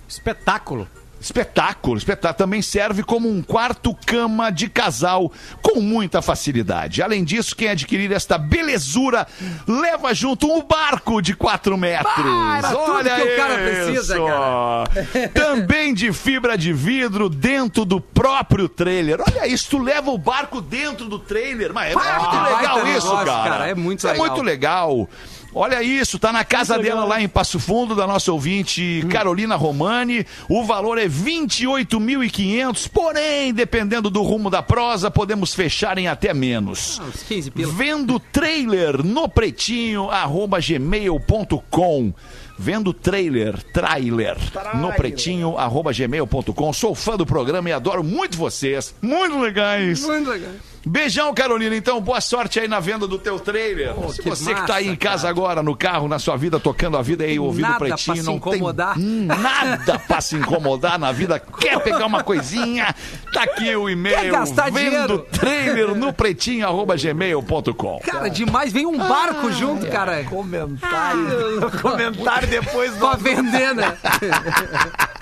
[0.09, 0.89] Espetáculo.
[1.21, 2.39] Espetáculo, espetáculo.
[2.39, 5.31] Também serve como um quarto cama de casal
[5.61, 7.03] com muita facilidade.
[7.03, 9.27] Além disso, quem adquirir esta belezura
[9.67, 12.17] leva junto um barco de 4 metros.
[12.57, 15.29] Era tudo que o cara precisa, cara.
[15.35, 19.21] Também de fibra de vidro dentro do próprio trailer.
[19.21, 21.73] Olha isso, tu leva o barco dentro do trailer.
[21.75, 23.49] Mas é Ah, muito legal isso, negócio, cara.
[23.51, 24.25] cara, é muito Isso legal.
[24.27, 25.09] É muito legal.
[25.53, 30.25] Olha isso, tá na casa dela lá em Passo Fundo, da nossa ouvinte Carolina Romani.
[30.49, 37.01] O valor é 28.500, porém, dependendo do rumo da prosa, podemos fechar em até menos.
[37.01, 37.73] Ah, uns 15 pila.
[37.73, 42.15] Vendo trailer no pretinho, arroba gmail.com.
[42.57, 44.37] Vendo trailer, trailer,
[44.75, 46.73] no pretinho, arroba gmail.com.
[46.73, 48.95] Sou fã do programa e adoro muito vocês.
[49.01, 50.03] Muito legais.
[50.03, 50.53] Muito legal.
[50.85, 51.77] Beijão, Carolina.
[51.77, 53.93] Então, boa sorte aí na venda do teu trailer.
[53.95, 55.31] Pô, Se que você que tá aí em massa, casa cara.
[55.31, 58.23] agora, no carro, na sua vida, tocando a vida aí, ouvindo o nada pretinho, pra
[58.23, 58.95] se não incomodar.
[58.95, 61.39] tem nada pra se incomodar na vida.
[61.39, 62.95] Quer pegar uma coisinha?
[63.33, 64.17] Tá aqui o e-mail.
[64.21, 65.19] Quer gastar vendo dinheiro?
[65.31, 67.99] trailer no pretinho, arroba gmail.com.
[68.01, 68.73] Cara, demais.
[68.73, 70.25] Vem um barco Ah, junto, cara.
[70.25, 71.71] Comentário.
[71.83, 73.01] comentário depois do.
[73.07, 73.97] Pra vender, né?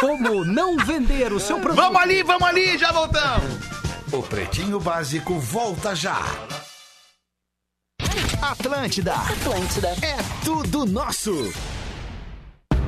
[0.00, 1.82] Como não vender o seu produto?
[1.82, 3.44] Vamos ali, vamos ali, já voltamos.
[4.12, 6.20] O Pretinho Básico volta já.
[8.40, 9.14] Atlântida.
[9.14, 9.88] Atlântida.
[10.00, 11.52] É tudo nosso.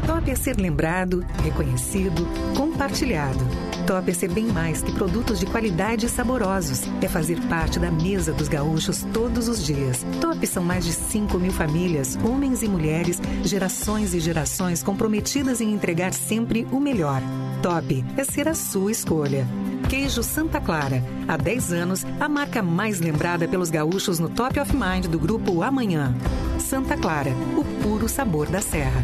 [0.06, 2.24] Top é ser lembrado, reconhecido,
[2.56, 3.44] compartilhado.
[3.84, 6.82] Top é ser bem mais que produtos de qualidade e saborosos.
[7.02, 10.06] É fazer parte da mesa dos gaúchos todos os dias.
[10.20, 15.72] Top são mais de 5 mil famílias, homens e mulheres, gerações e gerações comprometidas em
[15.72, 17.20] entregar sempre o melhor.
[17.60, 19.44] Top é ser a sua escolha.
[19.88, 21.02] Queijo Santa Clara.
[21.26, 25.62] Há 10 anos, a marca mais lembrada pelos gaúchos no Top of Mind do grupo
[25.62, 26.14] Amanhã.
[26.60, 29.02] Santa Clara, o puro sabor da serra.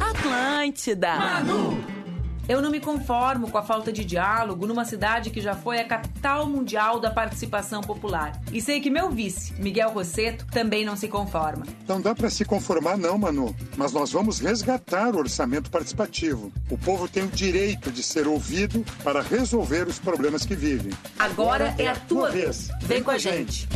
[0.00, 1.16] Atlântida.
[2.46, 5.84] Eu não me conformo com a falta de diálogo numa cidade que já foi a
[5.84, 8.38] capital mundial da participação popular.
[8.52, 11.64] E sei que meu vice, Miguel Rosseto, também não se conforma.
[11.88, 13.56] Não dá para se conformar, não, Manu.
[13.78, 16.52] Mas nós vamos resgatar o orçamento participativo.
[16.70, 20.92] O povo tem o direito de ser ouvido para resolver os problemas que vive.
[21.18, 22.68] Agora é a tua vez.
[22.82, 23.66] Vem com a gente.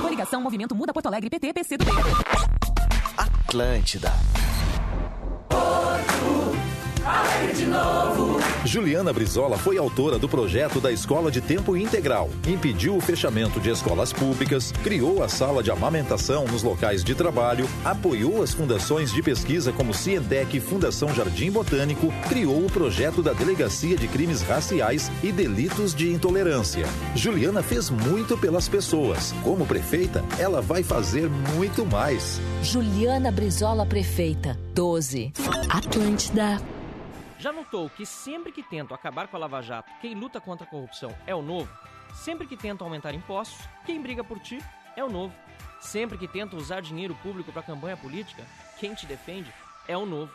[0.00, 1.84] Coligação Movimento Muda Porto Alegre PT PC do
[3.48, 4.12] Atlântida.
[8.66, 13.70] Juliana Brizola foi autora do projeto da Escola de Tempo Integral, impediu o fechamento de
[13.70, 19.22] escolas públicas, criou a sala de amamentação nos locais de trabalho, apoiou as fundações de
[19.22, 25.12] pesquisa como Cientec e Fundação Jardim Botânico, criou o projeto da Delegacia de Crimes Raciais
[25.22, 26.86] e Delitos de Intolerância.
[27.14, 29.32] Juliana fez muito pelas pessoas.
[29.44, 32.40] Como prefeita, ela vai fazer muito mais.
[32.62, 35.32] Juliana Brizola Prefeita, 12.
[35.70, 36.60] Atlântida.
[37.46, 40.68] Já notou que sempre que tento acabar com a Lava Jato, quem luta contra a
[40.68, 41.72] corrupção é o novo?
[42.12, 44.58] Sempre que tento aumentar impostos, quem briga por ti
[44.96, 45.32] é o novo.
[45.78, 48.44] Sempre que tento usar dinheiro público para campanha política,
[48.80, 49.54] quem te defende
[49.86, 50.32] é o novo.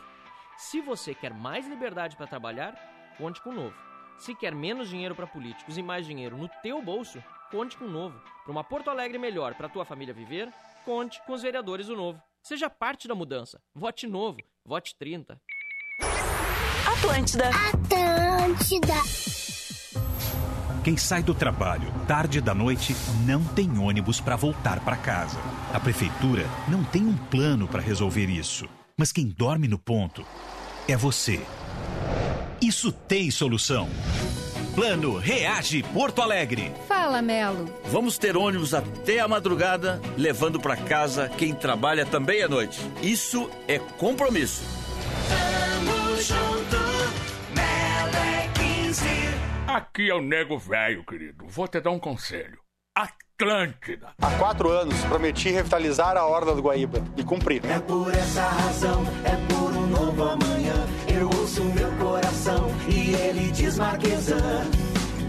[0.56, 2.74] Se você quer mais liberdade para trabalhar,
[3.18, 3.76] conte com o novo.
[4.16, 7.90] Se quer menos dinheiro para políticos e mais dinheiro no teu bolso, conte com o
[7.90, 8.18] novo.
[8.42, 10.50] Para uma Porto Alegre melhor para tua família viver,
[10.82, 12.22] conte com os vereadores do novo.
[12.42, 13.60] Seja parte da mudança.
[13.74, 14.38] Vote novo.
[14.64, 15.38] Vote 30.
[17.02, 17.48] Atlântida.
[17.48, 18.94] Atlântida.
[20.84, 22.94] Quem sai do trabalho tarde da noite
[23.26, 25.40] não tem ônibus para voltar para casa.
[25.74, 28.68] A prefeitura não tem um plano para resolver isso.
[28.96, 30.24] Mas quem dorme no ponto
[30.86, 31.40] é você.
[32.60, 33.88] Isso tem solução.
[34.76, 36.72] Plano Reage Porto Alegre.
[36.86, 37.68] Fala, Melo.
[37.90, 42.78] Vamos ter ônibus até a madrugada, levando para casa quem trabalha também à noite.
[43.02, 44.62] Isso é compromisso.
[45.28, 46.51] Tamo junto,
[49.72, 51.46] Aqui é o nego velho, querido.
[51.48, 52.58] Vou te dar um conselho.
[52.94, 54.12] Atlântida.
[54.20, 57.58] Há quatro anos prometi revitalizar a Orla do Guaíba e cumpri.
[57.64, 60.74] É por essa razão, é por um novo amanhã.
[61.08, 64.70] Eu ouço meu coração e ele diz Marquesan.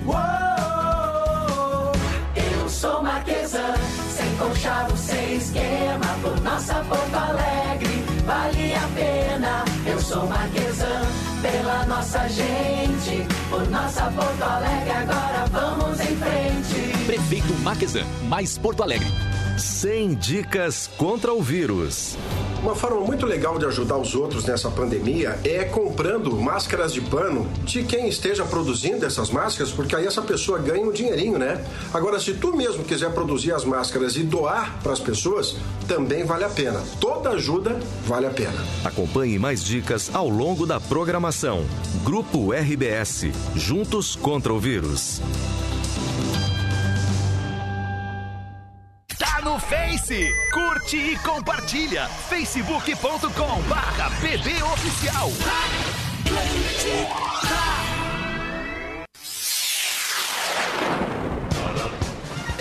[0.05, 1.93] Uou,
[2.35, 3.75] eu sou Marquesan,
[4.09, 6.05] sem conchavo, sem esquema.
[6.21, 9.63] Por nossa Porto Alegre, vale a pena.
[9.87, 11.01] Eu sou Marquesan,
[11.43, 13.27] pela nossa gente.
[13.49, 17.05] Por nossa Porto Alegre, agora vamos em frente.
[17.05, 19.07] Prefeito Marquesan, mais Porto Alegre.
[19.57, 22.17] 100 dicas contra o vírus.
[22.61, 27.47] Uma forma muito legal de ajudar os outros nessa pandemia é comprando máscaras de pano
[27.63, 31.63] de quem esteja produzindo essas máscaras, porque aí essa pessoa ganha um dinheirinho, né?
[31.93, 35.55] Agora, se tu mesmo quiser produzir as máscaras e doar para as pessoas,
[35.87, 36.81] também vale a pena.
[36.99, 38.65] Toda ajuda vale a pena.
[38.83, 41.65] Acompanhe mais dicas ao longo da programação.
[42.03, 43.25] Grupo RBS
[43.55, 45.21] Juntos contra o vírus.
[49.53, 50.33] No Face!
[50.51, 52.07] Curte e compartilha!
[52.07, 55.31] facebook.com barra bbOficial.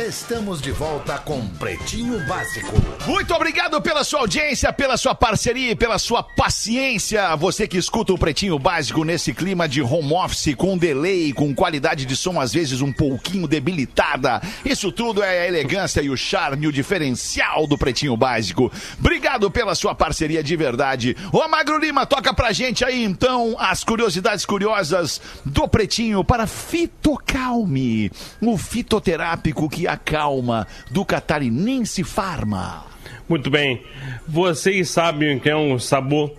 [0.07, 2.73] Estamos de volta com Pretinho Básico.
[3.07, 7.37] Muito obrigado pela sua audiência, pela sua parceria e pela sua paciência.
[7.37, 12.05] Você que escuta o Pretinho Básico nesse clima de home office, com delay, com qualidade
[12.05, 14.43] de som às vezes um pouquinho debilitada.
[14.65, 18.73] Isso tudo é a elegância e o charme, o diferencial do Pretinho Básico.
[18.99, 21.17] Obrigado pela sua parceria de verdade.
[21.33, 28.11] Ô Magro Lima, toca pra gente aí então as curiosidades curiosas do Pretinho para Fitocalme,
[28.41, 32.85] o fitoterápico que acalma do catarinense Farma.
[33.29, 33.83] Muito bem.
[34.27, 36.33] Vocês sabem o que é um sabor?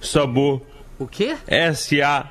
[0.00, 0.60] Sabor.
[0.98, 1.36] O quê?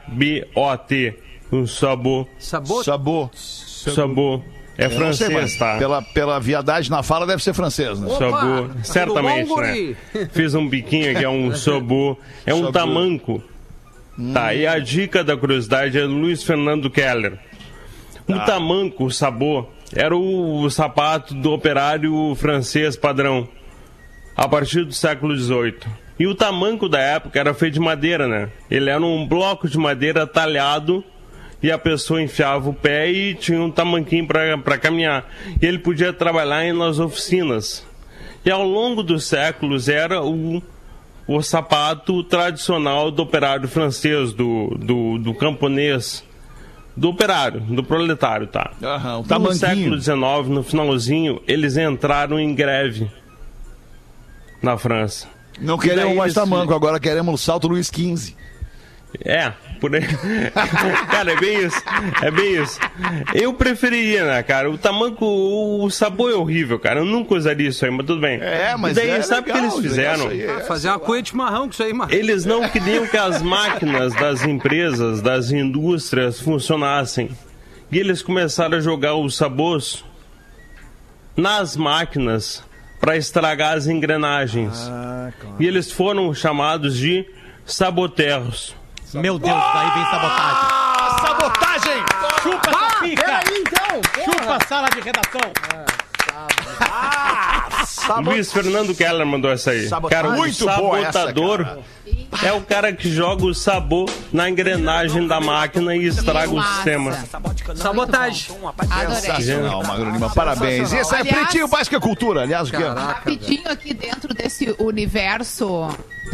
[0.08, 1.20] S-A-B-O-T.
[1.52, 2.28] Um sabor.
[2.40, 2.84] Sabor?
[2.84, 3.30] Sabor.
[3.34, 4.42] Sabor.
[4.76, 5.78] É Eu sei, francês, mas tá?
[5.78, 8.10] Pela, pela viadagem na fala deve ser francês, né?
[8.10, 8.72] Sabor.
[8.84, 9.96] Certamente, bom, né?
[10.34, 12.18] Fiz um biquinho aqui, é um sabor.
[12.46, 13.44] É um tamanco.
[14.34, 17.38] Tá, e a dica da curiosidade é Luiz Fernando Keller.
[18.28, 18.46] O Tá.
[18.46, 23.48] tamanco, o sabor, era o, sapato do operário francês padrão,
[24.36, 25.76] a partir do século XVIII.
[26.20, 28.50] E o tamanco da época era feito de madeira, né?
[28.70, 31.04] Ele era um bloco de madeira talhado
[31.62, 35.26] e a pessoa enfiava o pé e tinha um tamanquinho para caminhar.
[35.62, 37.86] E ele podia trabalhar em- nas oficinas.
[38.46, 40.62] E ao longo dos séculos era o,
[41.28, 46.24] o sapato tradicional do operário francês, do, do, do camponês,
[46.96, 48.72] do operário, do proletário, tá?
[48.82, 50.18] Aham, o no século XIX,
[50.50, 53.10] no finalzinho, eles entraram em greve
[54.62, 55.28] na França.
[55.60, 58.36] Não E queremos mais eles- tamanco, agora queremos o salto Luiz XV.
[59.24, 60.02] É, por aí.
[61.12, 61.82] cara, é bem isso.
[62.22, 62.80] É bem isso.
[63.34, 64.70] Eu preferiria, né, cara?
[64.72, 67.00] O tamanco, o sabor é horrível, cara.
[67.02, 68.40] Eu nunca usaria isso aí, mas tudo bem.
[68.42, 70.30] É, mas E daí, é sabe o que eles fizeram?
[70.30, 70.56] aí, é.
[70.58, 72.12] Ah, fazer uma cuia de chimarrão com isso aí, mano.
[72.14, 77.30] Eles não queriam que as máquinas das empresas, das indústrias funcionassem.
[77.92, 80.04] E eles começaram a jogar os sabores
[81.38, 82.64] nas máquinas
[83.00, 84.90] para estragar as engrenagens.
[85.60, 87.26] E eles foram chamados de
[89.14, 89.22] saboteros.
[89.22, 90.68] Meu Deus, daí vem sabotagem.
[90.72, 92.04] Ah, sabotagem!
[92.42, 93.24] Chupa essa pica!
[93.24, 94.02] Peraí, então.
[94.26, 95.54] Chupa a sala de redação!
[98.24, 99.88] Luiz Fernando Keller mandou essa aí.
[99.88, 100.24] Sabotagem.
[100.24, 101.80] Cara, Muito boa essa, sabotador cara.
[102.44, 107.12] É o cara que joga o sabor na engrenagem da máquina e estraga o sistema.
[107.76, 108.56] Sabotagem.
[108.90, 109.22] Adorei.
[109.22, 110.92] Sensacional, Magro Lima, parabéns.
[110.92, 112.42] Esse é Aliás- Pretinho Básico é Cultura.
[112.42, 112.90] Aliás, o que é?
[112.90, 115.88] Rapidinho aqui dentro desse universo.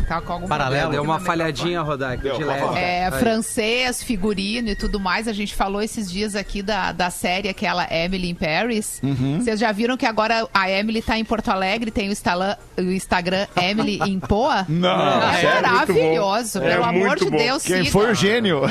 [0.08, 0.92] Tá com algum Paralelo.
[0.92, 2.78] Deu uma falhadinha, de leve.
[2.80, 3.20] É, Aí.
[3.20, 5.28] francês, figurino e tudo mais.
[5.28, 9.00] A gente falou esses dias aqui da, da série aquela Emily in Paris.
[9.04, 9.40] Uhum.
[9.40, 12.82] Vocês já viram que agora a Emily tá em Porto Alegre, tem o Instagram, o
[12.82, 14.66] Instagram Emily em Poa?
[14.68, 15.89] Não, é sério?
[15.94, 16.70] Maravilhoso, Muito bom.
[16.76, 17.38] pelo É amor muito de bom.
[17.38, 17.92] Deus, Quem siga.
[17.92, 18.62] foi o gênio?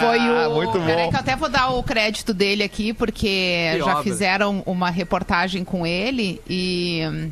[0.00, 0.54] Foi o.
[0.54, 1.10] Muito Peraí bom.
[1.10, 4.02] que eu até vou dar o crédito dele aqui, porque Que já obra.
[4.02, 7.02] fizeram uma reportagem com ele e.
[7.06, 7.30] hum,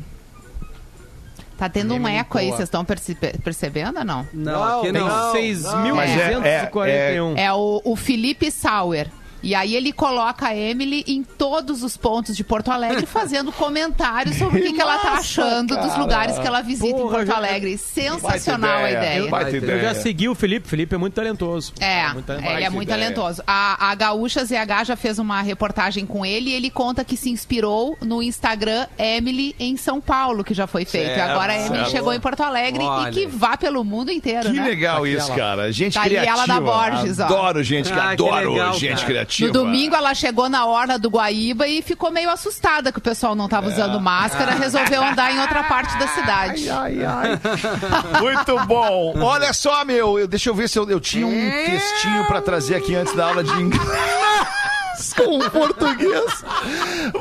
[1.57, 4.25] Tá tendo um Emily eco aí, vocês estão perce- percebendo ou não?
[4.33, 5.33] Não, aqui Tem não.
[5.33, 7.37] 6.241.
[7.37, 9.07] É o, o Felipe Sauer.
[9.41, 14.35] E aí ele coloca a Emily em todos os pontos de Porto Alegre fazendo comentários
[14.37, 17.27] sobre o que, que ela tá achando dos lugares que ela visita em Porra, Porto
[17.27, 17.77] já- Alegre.
[17.77, 19.31] Sensacional Baita a ideia, ideia.
[19.31, 19.81] baita Eu ideia.
[19.81, 20.65] já segui o Felipe.
[20.65, 21.73] O Felipe é muito talentoso.
[21.79, 22.99] É, Muito ele é muito ideia.
[23.13, 23.41] talentoso.
[23.45, 27.29] A, a Gaúcha ZH já fez uma reportagem com ele e ele conta que se
[27.29, 31.07] inspirou no Instagram Emily em São Paulo, que já foi feito.
[31.07, 31.91] Certo, e agora a Emily certo.
[31.91, 33.09] chegou em Porto Alegre Olha.
[33.09, 34.63] e que vá pelo mundo inteiro, Que né?
[34.67, 35.71] legal isso, cara.
[35.71, 36.47] Gente Daniela criativa.
[36.47, 37.23] da Borges, ó.
[37.25, 39.07] Adoro gente, que Ah, que adoro legal, gente cara.
[39.29, 39.47] Expectativa.
[39.47, 43.35] No domingo ela chegou na orla do Guaíba e ficou meio assustada que o pessoal
[43.35, 46.69] não estava usando máscara, resolveu andar em outra parte da cidade.
[46.69, 47.39] Ai, ai,
[48.21, 49.13] Muito bom.
[49.21, 52.75] Olha só, meu, eu- deixa eu ver se eu, eu tinha um textinho pra trazer
[52.75, 53.89] aqui antes da aula de inglês.
[55.15, 56.43] Com o português.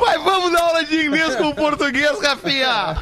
[0.01, 2.97] Mas vamos dar aula de inglês com o português, Rafinha.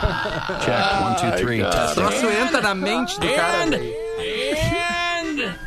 [0.63, 1.63] Check, one, two, three.
[1.63, 3.81] O troço entra na mente do cara.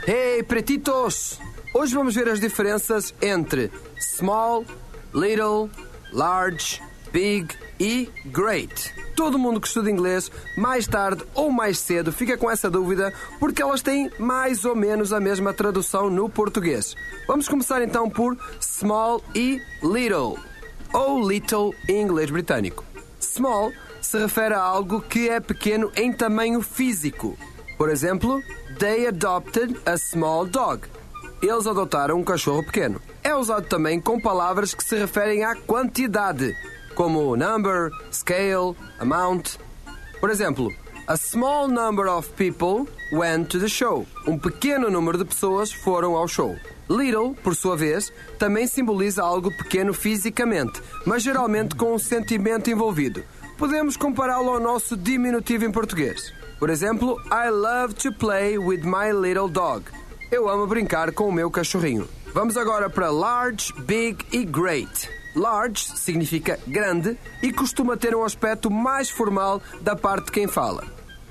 [0.08, 1.40] Hey, pretitos!
[1.72, 4.66] Hoje vamos ver as diferenças entre small,
[5.14, 5.70] little,
[6.12, 6.82] large,
[7.14, 8.92] big e great.
[9.16, 13.62] Todo mundo que estuda inglês, mais tarde ou mais cedo, fica com essa dúvida porque
[13.62, 16.96] elas têm mais ou menos a mesma tradução no português.
[17.28, 20.40] Vamos começar então por small e little,
[20.92, 22.84] ou little em inglês britânico.
[23.20, 27.38] Small se refere a algo que é pequeno em tamanho físico.
[27.78, 28.42] Por exemplo,
[28.80, 30.82] they adopted a small dog.
[31.42, 33.02] Eles adotaram um cachorro pequeno.
[33.24, 36.54] É usado também com palavras que se referem à quantidade,
[36.96, 39.58] como number, scale, amount.
[40.20, 40.70] Por exemplo,
[41.08, 44.06] a small number of people went to the show.
[44.28, 46.58] Um pequeno número de pessoas foram ao show.
[46.90, 53.24] Little, por sua vez, também simboliza algo pequeno fisicamente, mas geralmente com um sentimento envolvido.
[53.58, 56.34] Podemos compará-lo ao nosso diminutivo em português.
[56.60, 59.84] Por exemplo, I love to play with my little dog.
[60.32, 62.08] Eu amo brincar com o meu cachorrinho.
[62.34, 65.10] Vamos agora para large, big e great.
[65.36, 70.86] Large significa grande e costuma ter um aspecto mais formal da parte de quem fala.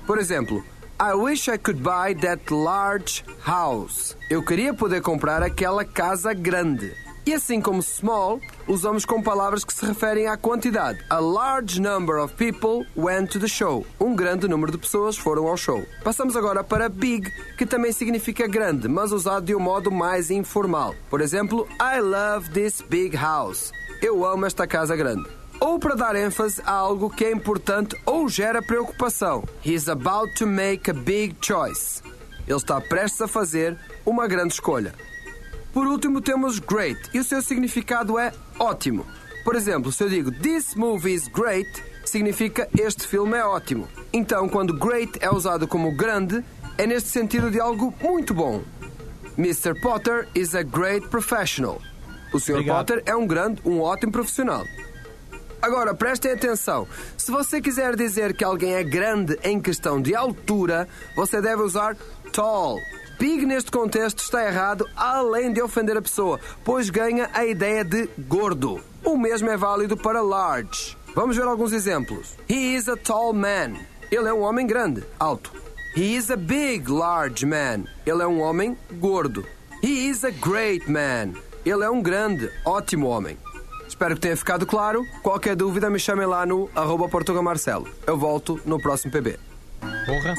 [0.05, 0.61] Por exemplo,
[1.01, 4.17] I wish I could buy that large house.
[4.29, 6.93] Eu queria poder comprar aquela casa grande.
[7.25, 11.03] E assim como small, usamos com palavras que se referem à quantidade.
[11.09, 13.85] A large number of people went to the show.
[13.99, 15.83] Um grande número de pessoas foram ao show.
[16.03, 20.93] Passamos agora para big, que também significa grande, mas usado de um modo mais informal.
[21.09, 23.71] Por exemplo, I love this big house.
[24.03, 25.27] Eu amo esta casa grande.
[25.59, 29.43] Ou para dar ênfase a algo que é importante ou gera preocupação.
[29.65, 32.01] He's about to make a big choice.
[32.47, 34.93] Ele está prestes a fazer uma grande escolha.
[35.73, 39.05] Por último, temos great, e o seu significado é ótimo.
[39.43, 41.69] Por exemplo, se eu digo This movie is great,
[42.05, 43.87] significa este filme é ótimo.
[44.11, 46.43] Então, quando great é usado como grande,
[46.77, 48.63] é neste sentido de algo muito bom.
[49.37, 49.79] Mr.
[49.79, 51.81] Potter is a great professional.
[52.33, 52.53] O Sr.
[52.53, 52.77] Obrigado.
[52.77, 54.65] Potter é um grande, um ótimo profissional.
[55.61, 56.87] Agora, prestem atenção.
[57.17, 61.97] Se você quiser dizer que alguém é grande em questão de altura, você deve usar
[62.31, 62.77] tall.
[63.19, 68.07] Big neste contexto está errado, além de ofender a pessoa, pois ganha a ideia de
[68.17, 68.79] gordo.
[69.03, 70.97] O mesmo é válido para large.
[71.13, 72.37] Vamos ver alguns exemplos.
[72.49, 73.73] He is a tall man.
[74.09, 75.51] Ele é um homem grande, alto.
[75.97, 77.83] He is a big, large man.
[78.05, 79.45] Ele é um homem gordo.
[79.83, 81.33] He is a great man.
[81.65, 83.37] Ele é um grande, ótimo homem.
[83.85, 85.05] Espero que tenha ficado claro.
[85.21, 87.09] Qualquer dúvida, me chamem lá no arroba
[87.41, 87.85] Marcelo.
[88.07, 89.48] Eu volto no próximo PB.
[90.05, 90.33] Porra.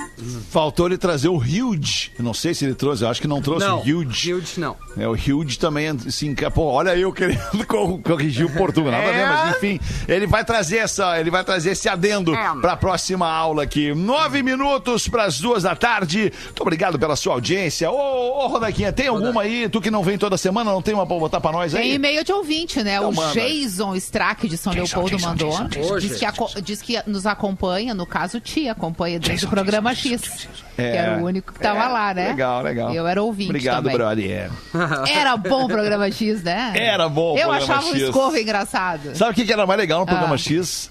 [0.51, 2.13] Faltou ele trazer o huge.
[2.19, 4.33] Eu não sei se ele trouxe, eu acho que não trouxe Não, o huge.
[4.35, 4.77] Huge não.
[4.97, 6.51] É, o huge também se enca...
[6.51, 8.93] Pô, olha eu querendo cor- corrigir o Portugal.
[8.93, 12.73] Nada a ver, mas enfim, ele vai trazer essa, ele vai trazer esse adendo para
[12.73, 13.95] a próxima aula aqui.
[13.95, 16.33] Nove minutos para as duas da tarde.
[16.45, 17.91] Muito obrigado pela sua audiência.
[17.91, 19.69] Ô, ô Rodaquinha, tem alguma aí?
[19.69, 21.83] Tu que não vem toda semana, não tem uma pra botar pra nós aí?
[21.83, 22.97] Tem e-mail de ouvinte, né?
[22.97, 23.33] Então o manda.
[23.35, 25.51] Jason Strack de São Jason, Leopoldo Jason, mandou.
[25.51, 25.99] Jason, Jason.
[25.99, 29.60] diz, que diz que nos acompanha, no caso, te acompanha desde o programa
[29.95, 30.49] X.
[30.77, 32.29] Que era o único que tava É, lá, né?
[32.29, 32.95] Legal, legal.
[32.95, 33.97] Eu era ouvinte Obrigado, também.
[33.97, 34.51] brother.
[35.15, 36.73] Era bom o programa X, né?
[36.75, 38.03] Era bom o Eu programa achava o X.
[38.03, 39.15] escova engraçado.
[39.17, 40.39] Sabe o que era mais legal no programa Ah.
[40.39, 40.91] X?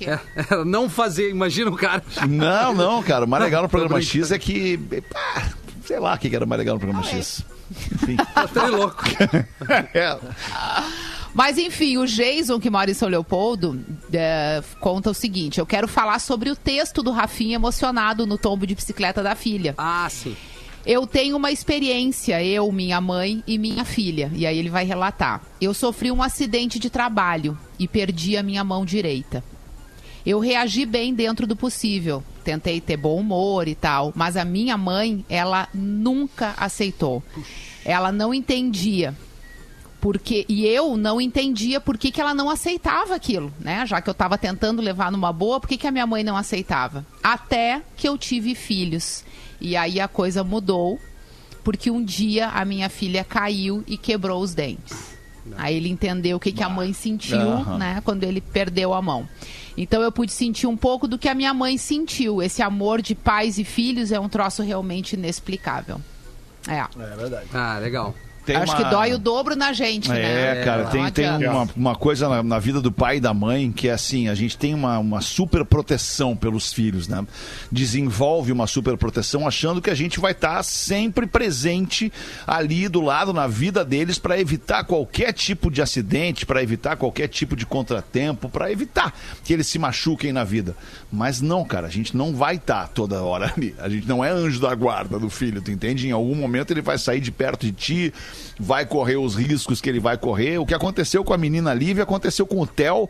[0.00, 0.18] É,
[0.64, 2.02] não fazer, imagina o cara.
[2.28, 3.24] Não, não, cara.
[3.24, 4.00] O mais legal no programa.
[4.02, 4.76] X é que.
[5.10, 5.44] pá,
[5.86, 7.42] sei lá o que era mais legal no programa X.
[7.94, 8.16] Enfim.
[8.52, 9.02] Tá louco.
[9.94, 10.16] É.
[11.36, 13.78] Mas enfim, o Jason, que mora em São Leopoldo,
[14.10, 18.66] é, conta o seguinte: eu quero falar sobre o texto do Rafinha emocionado no tombo
[18.66, 19.74] de bicicleta da filha.
[19.76, 20.34] Ah, sim.
[20.86, 24.30] Eu tenho uma experiência, eu, minha mãe e minha filha.
[24.34, 25.42] E aí ele vai relatar.
[25.60, 29.44] Eu sofri um acidente de trabalho e perdi a minha mão direita.
[30.24, 32.24] Eu reagi bem dentro do possível.
[32.42, 34.10] Tentei ter bom humor e tal.
[34.16, 37.22] Mas a minha mãe, ela nunca aceitou.
[37.84, 39.14] Ela não entendia.
[40.06, 43.84] Porque, e eu não entendia por que, que ela não aceitava aquilo, né?
[43.84, 46.36] Já que eu estava tentando levar numa boa, por que, que a minha mãe não
[46.36, 47.04] aceitava?
[47.20, 49.24] Até que eu tive filhos.
[49.60, 51.00] E aí a coisa mudou,
[51.64, 55.16] porque um dia a minha filha caiu e quebrou os dentes.
[55.56, 57.76] Aí ele entendeu o que, que a mãe sentiu, Aham.
[57.76, 58.00] né?
[58.04, 59.28] Quando ele perdeu a mão.
[59.76, 62.40] Então eu pude sentir um pouco do que a minha mãe sentiu.
[62.40, 66.00] Esse amor de pais e filhos é um troço realmente inexplicável.
[66.68, 66.78] É.
[66.78, 67.48] É verdade.
[67.52, 68.14] Ah, legal.
[68.46, 70.60] Tem Acho uma- que dói o dobro na gente, né?
[70.60, 73.72] É, cara, tem, tem uma, uma coisa na, na vida do pai e da mãe
[73.72, 77.26] que é assim, a gente tem uma, uma super proteção pelos filhos, né?
[77.72, 82.12] Desenvolve uma super proteção achando que a gente vai estar sempre presente
[82.46, 87.26] ali do lado na vida deles para evitar qualquer tipo de acidente, para evitar qualquer
[87.28, 89.12] tipo de contratempo, para evitar
[89.44, 90.76] que eles se machuquem na vida.
[91.10, 93.74] Mas não, cara, a gente não vai estar toda hora ali.
[93.78, 96.06] A gente não é anjo da guarda do filho, tu entende?
[96.08, 98.14] Em algum momento ele vai sair de perto de ti,
[98.58, 100.58] vai correr os riscos que ele vai correr.
[100.58, 103.08] O que aconteceu com a menina Lívia aconteceu com o Theo,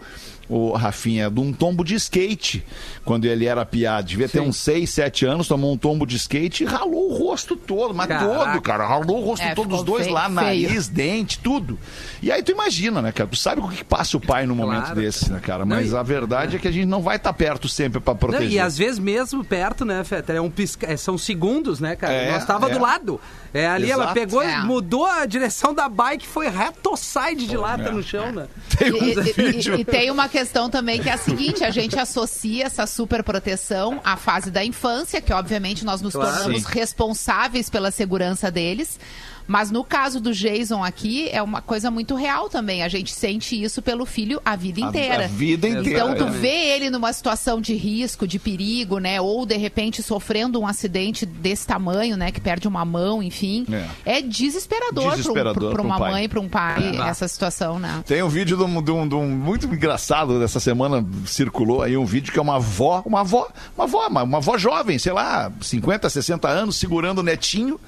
[0.48, 2.64] o Rafinha, de um tombo de skate,
[3.04, 4.08] quando ele era piado.
[4.08, 7.56] Devia ter uns 6, 7 anos, tomou um tombo de skate e ralou o rosto
[7.56, 8.50] todo, mas Caraca.
[8.52, 8.86] todo, cara.
[8.86, 10.34] Ralou o rosto É, todo, os dois feio- lá, feio.
[10.68, 11.78] nariz, dente, tudo.
[12.22, 13.28] E aí tu imagina, né, cara?
[13.28, 15.00] Tu sabe o que passa o pai num momento Claro.
[15.00, 15.64] desse, né, cara?
[15.64, 18.12] Não, Mas e- a verdade é que a gente não vai estar perto sempre pra
[18.14, 18.50] Não, proteger.
[18.52, 20.36] e às vezes mesmo perto, né, Fetter?
[20.36, 20.90] É um pisca...
[20.90, 22.12] é, são segundos, né, cara?
[22.12, 22.74] É, Nós tava é.
[22.74, 23.20] do lado.
[23.52, 24.14] É, ali ela Exato.
[24.20, 24.62] pegou, É.
[24.62, 28.46] mudou a direção da bike, foi reto side de lata no chão, né?
[28.76, 29.74] Tem E, um e- e- vídeo.
[29.78, 33.98] e tem uma questão também que é a seguinte: a gente associa essa super proteção
[34.04, 36.30] à fase da infância, que obviamente nós nos Claro.
[36.30, 36.68] tornamos Sim.
[36.78, 39.00] responsáveis pela segurança deles.
[39.46, 42.82] Mas no caso do Jason aqui, é uma coisa muito real também.
[42.82, 45.24] A gente sente isso pelo filho a vida A- inteira.
[45.24, 46.30] a vida inteira, Então, tu é.
[46.30, 49.20] vê ele numa situação de risco, de perigo, né?
[49.20, 52.30] Ou de repente sofrendo um acidente desse tamanho, né?
[52.32, 53.64] Que perde uma mão, enfim.
[54.04, 57.08] É, desesperador, Desesperador para pra um uma mãe, para um pai, É.
[57.08, 58.02] essa situação, né?
[58.06, 61.96] Tem um vídeo de um, de um- de um muito engraçado dessa semana, circulou aí
[61.96, 65.12] um vídeo que é uma avó, uma avó, uma avó, uma, uma avó jovem, sei
[65.12, 67.78] lá, 50, 60 anos, segurando o netinho.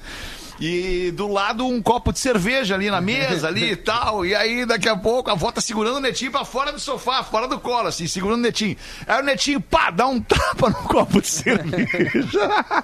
[0.59, 4.25] E do lado um copo de cerveja ali na mesa ali e tal.
[4.25, 7.23] E aí daqui a pouco a avó tá segurando o netinho pra fora do sofá,
[7.23, 8.75] fora do colo, assim, segurando o netinho.
[9.07, 12.75] Aí o netinho, pá, dá um tapa no copo de cerveja.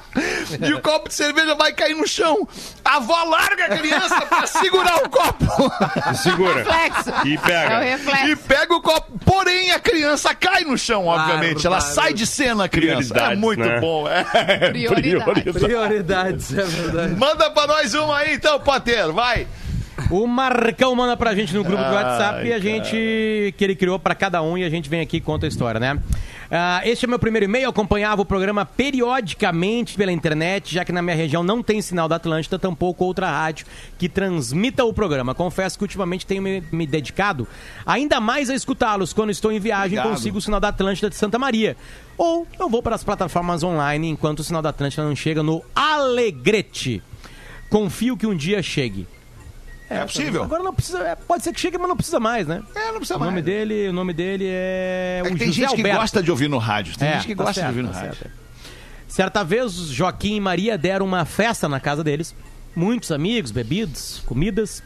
[0.66, 2.48] e o copo de cerveja vai cair no chão.
[2.84, 5.46] A avó larga a criança pra segurar o copo.
[6.22, 6.64] Segura.
[6.64, 7.28] Reflexo.
[7.28, 7.74] E pega.
[7.74, 8.28] É o reflexo.
[8.28, 9.20] E pega o copo.
[9.26, 11.66] Porém, a criança cai no chão, obviamente.
[11.66, 11.96] Ela Bárbaro.
[11.96, 13.14] sai de cena, a criança.
[13.14, 13.80] É Prioridades, muito né?
[13.80, 14.08] bom.
[14.08, 14.70] É.
[14.70, 15.54] Prioridades.
[15.54, 17.16] Prioridades, é verdade.
[17.16, 19.12] Manda pra nós uma aí, então, Potter.
[19.12, 19.48] Vai.
[20.12, 23.76] O Marcão manda pra gente no grupo do Ai, WhatsApp e a gente que ele
[23.76, 25.98] criou pra cada um e a gente vem aqui e conta a história, né?
[26.52, 27.64] Ah, este é meu primeiro e-mail.
[27.64, 32.08] Eu acompanhava o programa periodicamente pela internet, já que na minha região não tem sinal
[32.08, 33.66] da Atlântida, tampouco outra rádio
[33.98, 35.34] que transmita o programa.
[35.34, 37.48] Confesso que ultimamente tenho me, me dedicado
[37.86, 39.14] ainda mais a escutá-los.
[39.14, 40.10] Quando estou em viagem, Obrigado.
[40.10, 41.76] consigo o sinal da Atlântida de Santa Maria.
[42.18, 45.64] Ou eu vou para as plataformas online enquanto o sinal da Atlântida não chega no
[45.74, 47.02] Alegrete.
[47.70, 49.08] Confio que um dia chegue.
[49.90, 50.44] É, possível.
[50.44, 51.00] Agora não precisa.
[51.00, 52.64] é, pode ser que chegue, mas não precisa mais, né?
[52.74, 53.46] É, não precisa o nome mais.
[53.46, 55.22] dele, o nome dele é.
[55.24, 55.90] É o tem José gente Alberto.
[55.90, 56.98] que gosta de ouvir no rádio.
[56.98, 58.18] Tem É, gente que tá gosta certo, de ouvir no tá rádio.
[58.18, 58.32] certo.
[59.08, 62.36] Certa vez, Joaquim e Maria deram uma festa na casa deles.
[62.76, 64.82] Muitos amigos, bebidas, comidas.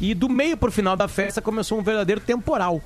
[0.00, 2.80] E do meio pro final da festa começou um verdadeiro temporal.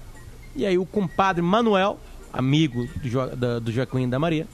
[0.54, 1.98] E aí o compadre Manuel,
[2.32, 4.46] amigo do, Jo- do Joaquim e da Maria,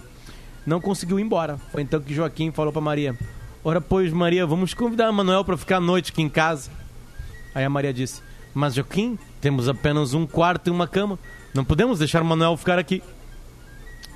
[0.64, 1.58] não conseguiu ir embora.
[1.72, 3.16] Foi então que Joaquim falou pra Maria:
[3.64, 6.70] Ora, pois, Maria, vamos convidar o Manuel pra ficar a noite aqui em casa.
[7.54, 8.20] Aí a Maria disse:
[8.52, 11.18] Mas Joaquim, temos apenas um quarto e uma cama.
[11.54, 13.02] Não podemos deixar o Manuel ficar aqui.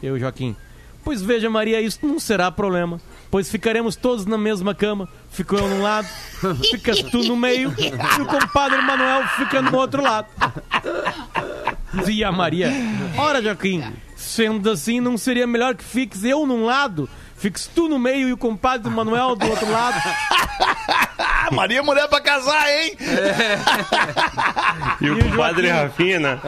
[0.02, 0.56] Eu, Joaquim.
[1.04, 3.00] Pois veja, Maria, isso não será problema.
[3.30, 5.08] Pois ficaremos todos na mesma cama.
[5.30, 6.08] Fico eu num lado,
[6.68, 10.26] ficas tu no meio e o compadre Manuel fica no outro lado.
[12.08, 12.72] E a Maria,
[13.16, 13.84] ora, Joaquim,
[14.16, 17.08] sendo assim, não seria melhor que fiques eu num lado,
[17.46, 19.96] fiques tu no meio e o compadre Manuel do outro lado?
[21.52, 22.96] Maria é mulher pra casar, hein?
[25.00, 26.40] E o compadre Rafinha, né?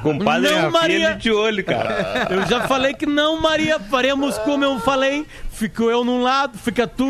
[0.00, 1.14] Compadre Não, Rafinha Maria.
[1.16, 2.28] de olho, cara.
[2.30, 3.80] Eu já falei que não, Maria.
[3.80, 5.26] Faremos como eu falei.
[5.50, 7.04] Fico eu num lado, fica tu,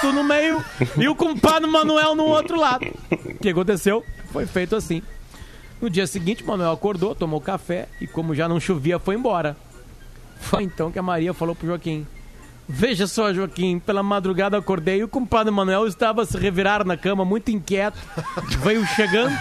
[0.00, 0.64] tu no meio
[0.96, 2.86] e o compadre Manuel no outro lado.
[3.10, 4.04] O que aconteceu?
[4.32, 5.02] Foi feito assim.
[5.80, 9.56] No dia seguinte, Manuel acordou, tomou café e, como já não chovia, foi embora.
[10.40, 12.06] Foi então que a Maria falou pro Joaquim:
[12.68, 16.96] Veja só, Joaquim, pela madrugada acordei e o compadre Manuel estava a se revirar na
[16.96, 17.98] cama, muito inquieto.
[18.62, 19.34] Veio chegando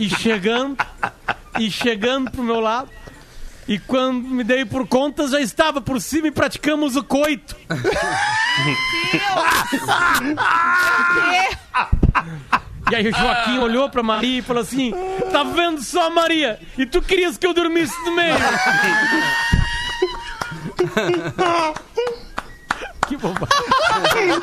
[0.00, 0.76] e chegando
[1.58, 2.88] e chegando pro meu lado.
[3.68, 7.54] E quando me dei por conta, já estava por cima e praticamos o coito.
[12.90, 14.92] E aí o Joaquim olhou pra Maria e falou assim:
[15.30, 16.58] Tá vendo só, Maria?
[16.76, 18.34] E tu querias que eu dormisse no meio?
[23.08, 24.40] que bobagem.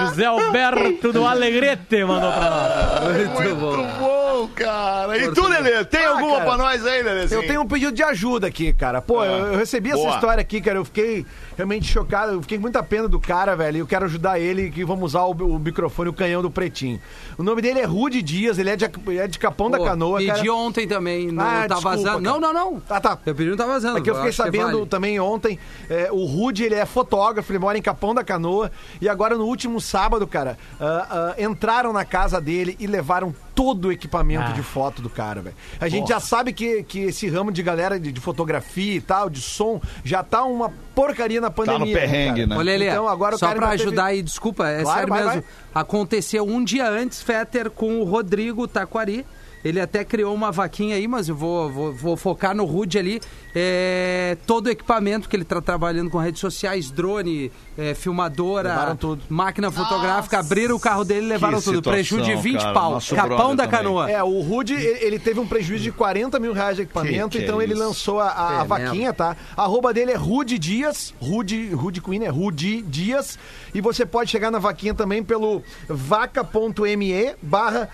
[0.00, 3.28] José Alberto do Alegrete mandou pra nós.
[3.28, 3.86] Muito bom.
[3.98, 5.16] bom, cara.
[5.18, 7.24] E tu, Lelê, tem Ah, alguma cara, pra nós aí, Lelê?
[7.30, 9.00] Eu tenho um pedido de ajuda aqui, cara.
[9.02, 10.14] Pô, Ah, eu, eu recebi essa boa.
[10.14, 10.78] história aqui, cara.
[10.78, 11.24] Eu fiquei
[11.56, 12.32] realmente chocado.
[12.32, 13.76] Eu fiquei com muita pena do cara, velho.
[13.76, 17.00] E eu quero ajudar ele, que vamos usar o, o microfone, o canhão do Pretinho.
[17.38, 18.84] O nome dele é Rude Dias, ele é de,
[19.18, 20.52] é de Capão da Pô, Canoa, pedi cara.
[20.54, 22.04] ontem também, não Ah, tá desculpa, vazando.
[22.04, 22.20] cara.
[22.20, 22.82] Não, não, não.
[22.88, 23.18] Ah, tá.
[23.24, 23.98] Eu pedi não tá vazando.
[23.98, 24.86] É que eu fiquei sabendo vale.
[24.86, 29.08] também ontem, é, o Rude, ele é fotógrafo, ele mora em Capão da Canoa, e
[29.08, 33.92] agora no último sábado, cara, ah, ah, entraram na casa dele e levaram todo o
[33.92, 34.52] equipamento Ah.
[34.52, 35.54] de foto do cara, velho.
[35.80, 36.14] A gente Porra.
[36.14, 39.80] já sabe que, que esse ramo de galera de, de fotografia e tal, de som,
[40.04, 41.96] já tá uma porcaria na pandemia.
[41.96, 42.46] perrengue, cara.
[42.48, 42.56] né?
[42.58, 45.24] Ô, Lelê, Então agora só pra ainda teve- ajudar aí, desculpa, é Claro, sério vai,
[45.36, 45.44] mesmo.
[45.74, 49.24] Aconteceu um dia antes, Fetter, com o Rodrigo Taquari.
[49.64, 53.20] Ele até criou uma vaquinha aí, mas eu vou, vou, vou focar no Rude ali.
[53.54, 58.96] É, todo o equipamento que ele tá trabalhando com redes sociais, drone, é, filmadora,
[59.28, 61.76] máquina fotográfica, abriram o carro dele e levaram Que tudo.
[61.76, 62.72] situação, Prejuízo de 20 cara.
[62.74, 62.98] pau.
[63.14, 63.78] Capão da também.
[63.80, 64.10] canoa.
[64.10, 67.44] É, o Rude, ele teve um prejuízo de 40 mil reais de equipamento, Que que
[67.44, 67.82] é então ele isso?
[67.82, 69.36] lançou a, a- a É vaquinha, tá?
[69.56, 73.38] A arroba dele é Rude Dias, Rude, Rude Queen é Rude Dias,
[73.72, 77.88] e você pode chegar na vaquinha também pelo vaca.me barra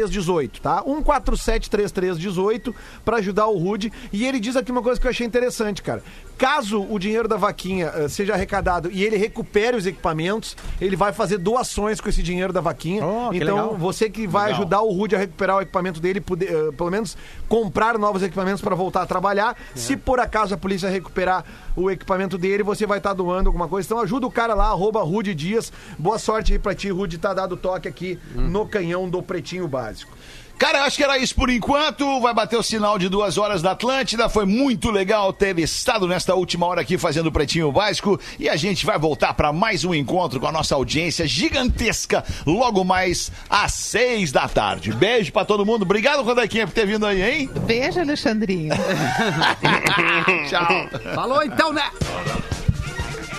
[0.00, 0.82] 1473318, tá?
[0.82, 2.74] 1473318
[3.04, 6.02] pra ajudar o Rude, e ele diz aqui uma coisa que eu achei interessante, cara.
[6.38, 11.10] Caso o dinheiro da vaquinha eh, seja arrecadado e ele recupere os equipamentos, ele vai
[11.10, 13.06] fazer doações com esse dinheiro da vaquinha.
[13.06, 13.76] Oh, que então, legal.
[13.76, 14.60] você que vai Legal.
[14.60, 17.16] ajudar o Rude a recuperar o equipamento dele, poder, eh, pelo menos
[17.48, 19.56] comprar novos equipamentos para voltar a trabalhar.
[19.74, 21.42] Se por acaso a polícia recuperar
[21.76, 23.86] o equipamento dele, você vai estar doando alguma coisa.
[23.86, 25.72] Então ajuda o cara lá, arroba Rude Dias.
[25.98, 30.15] Boa sorte aí pra ti, Rude, tá dado toque aqui no canhão do Pretinho Básico.
[30.58, 32.20] Cara, eu acho que era isso por enquanto.
[32.20, 34.28] Vai bater o sinal de duas horas da Atlântida.
[34.28, 38.18] Foi muito legal ter estado nesta última hora aqui fazendo o Pretinho Básico.
[38.38, 42.82] E a gente vai voltar para mais um encontro com a nossa audiência gigantesca logo
[42.84, 44.92] mais às seis da tarde.
[44.92, 45.82] Beijo para todo mundo.
[45.82, 47.50] Obrigado, Rodaquinha, por ter vindo aí, hein?
[47.66, 48.74] Beijo, Alexandrinho.
[50.48, 51.14] Tchau.
[51.14, 51.90] Falou então, né?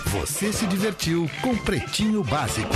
[0.06, 2.76] Você se divertiu com Pretinho Básico.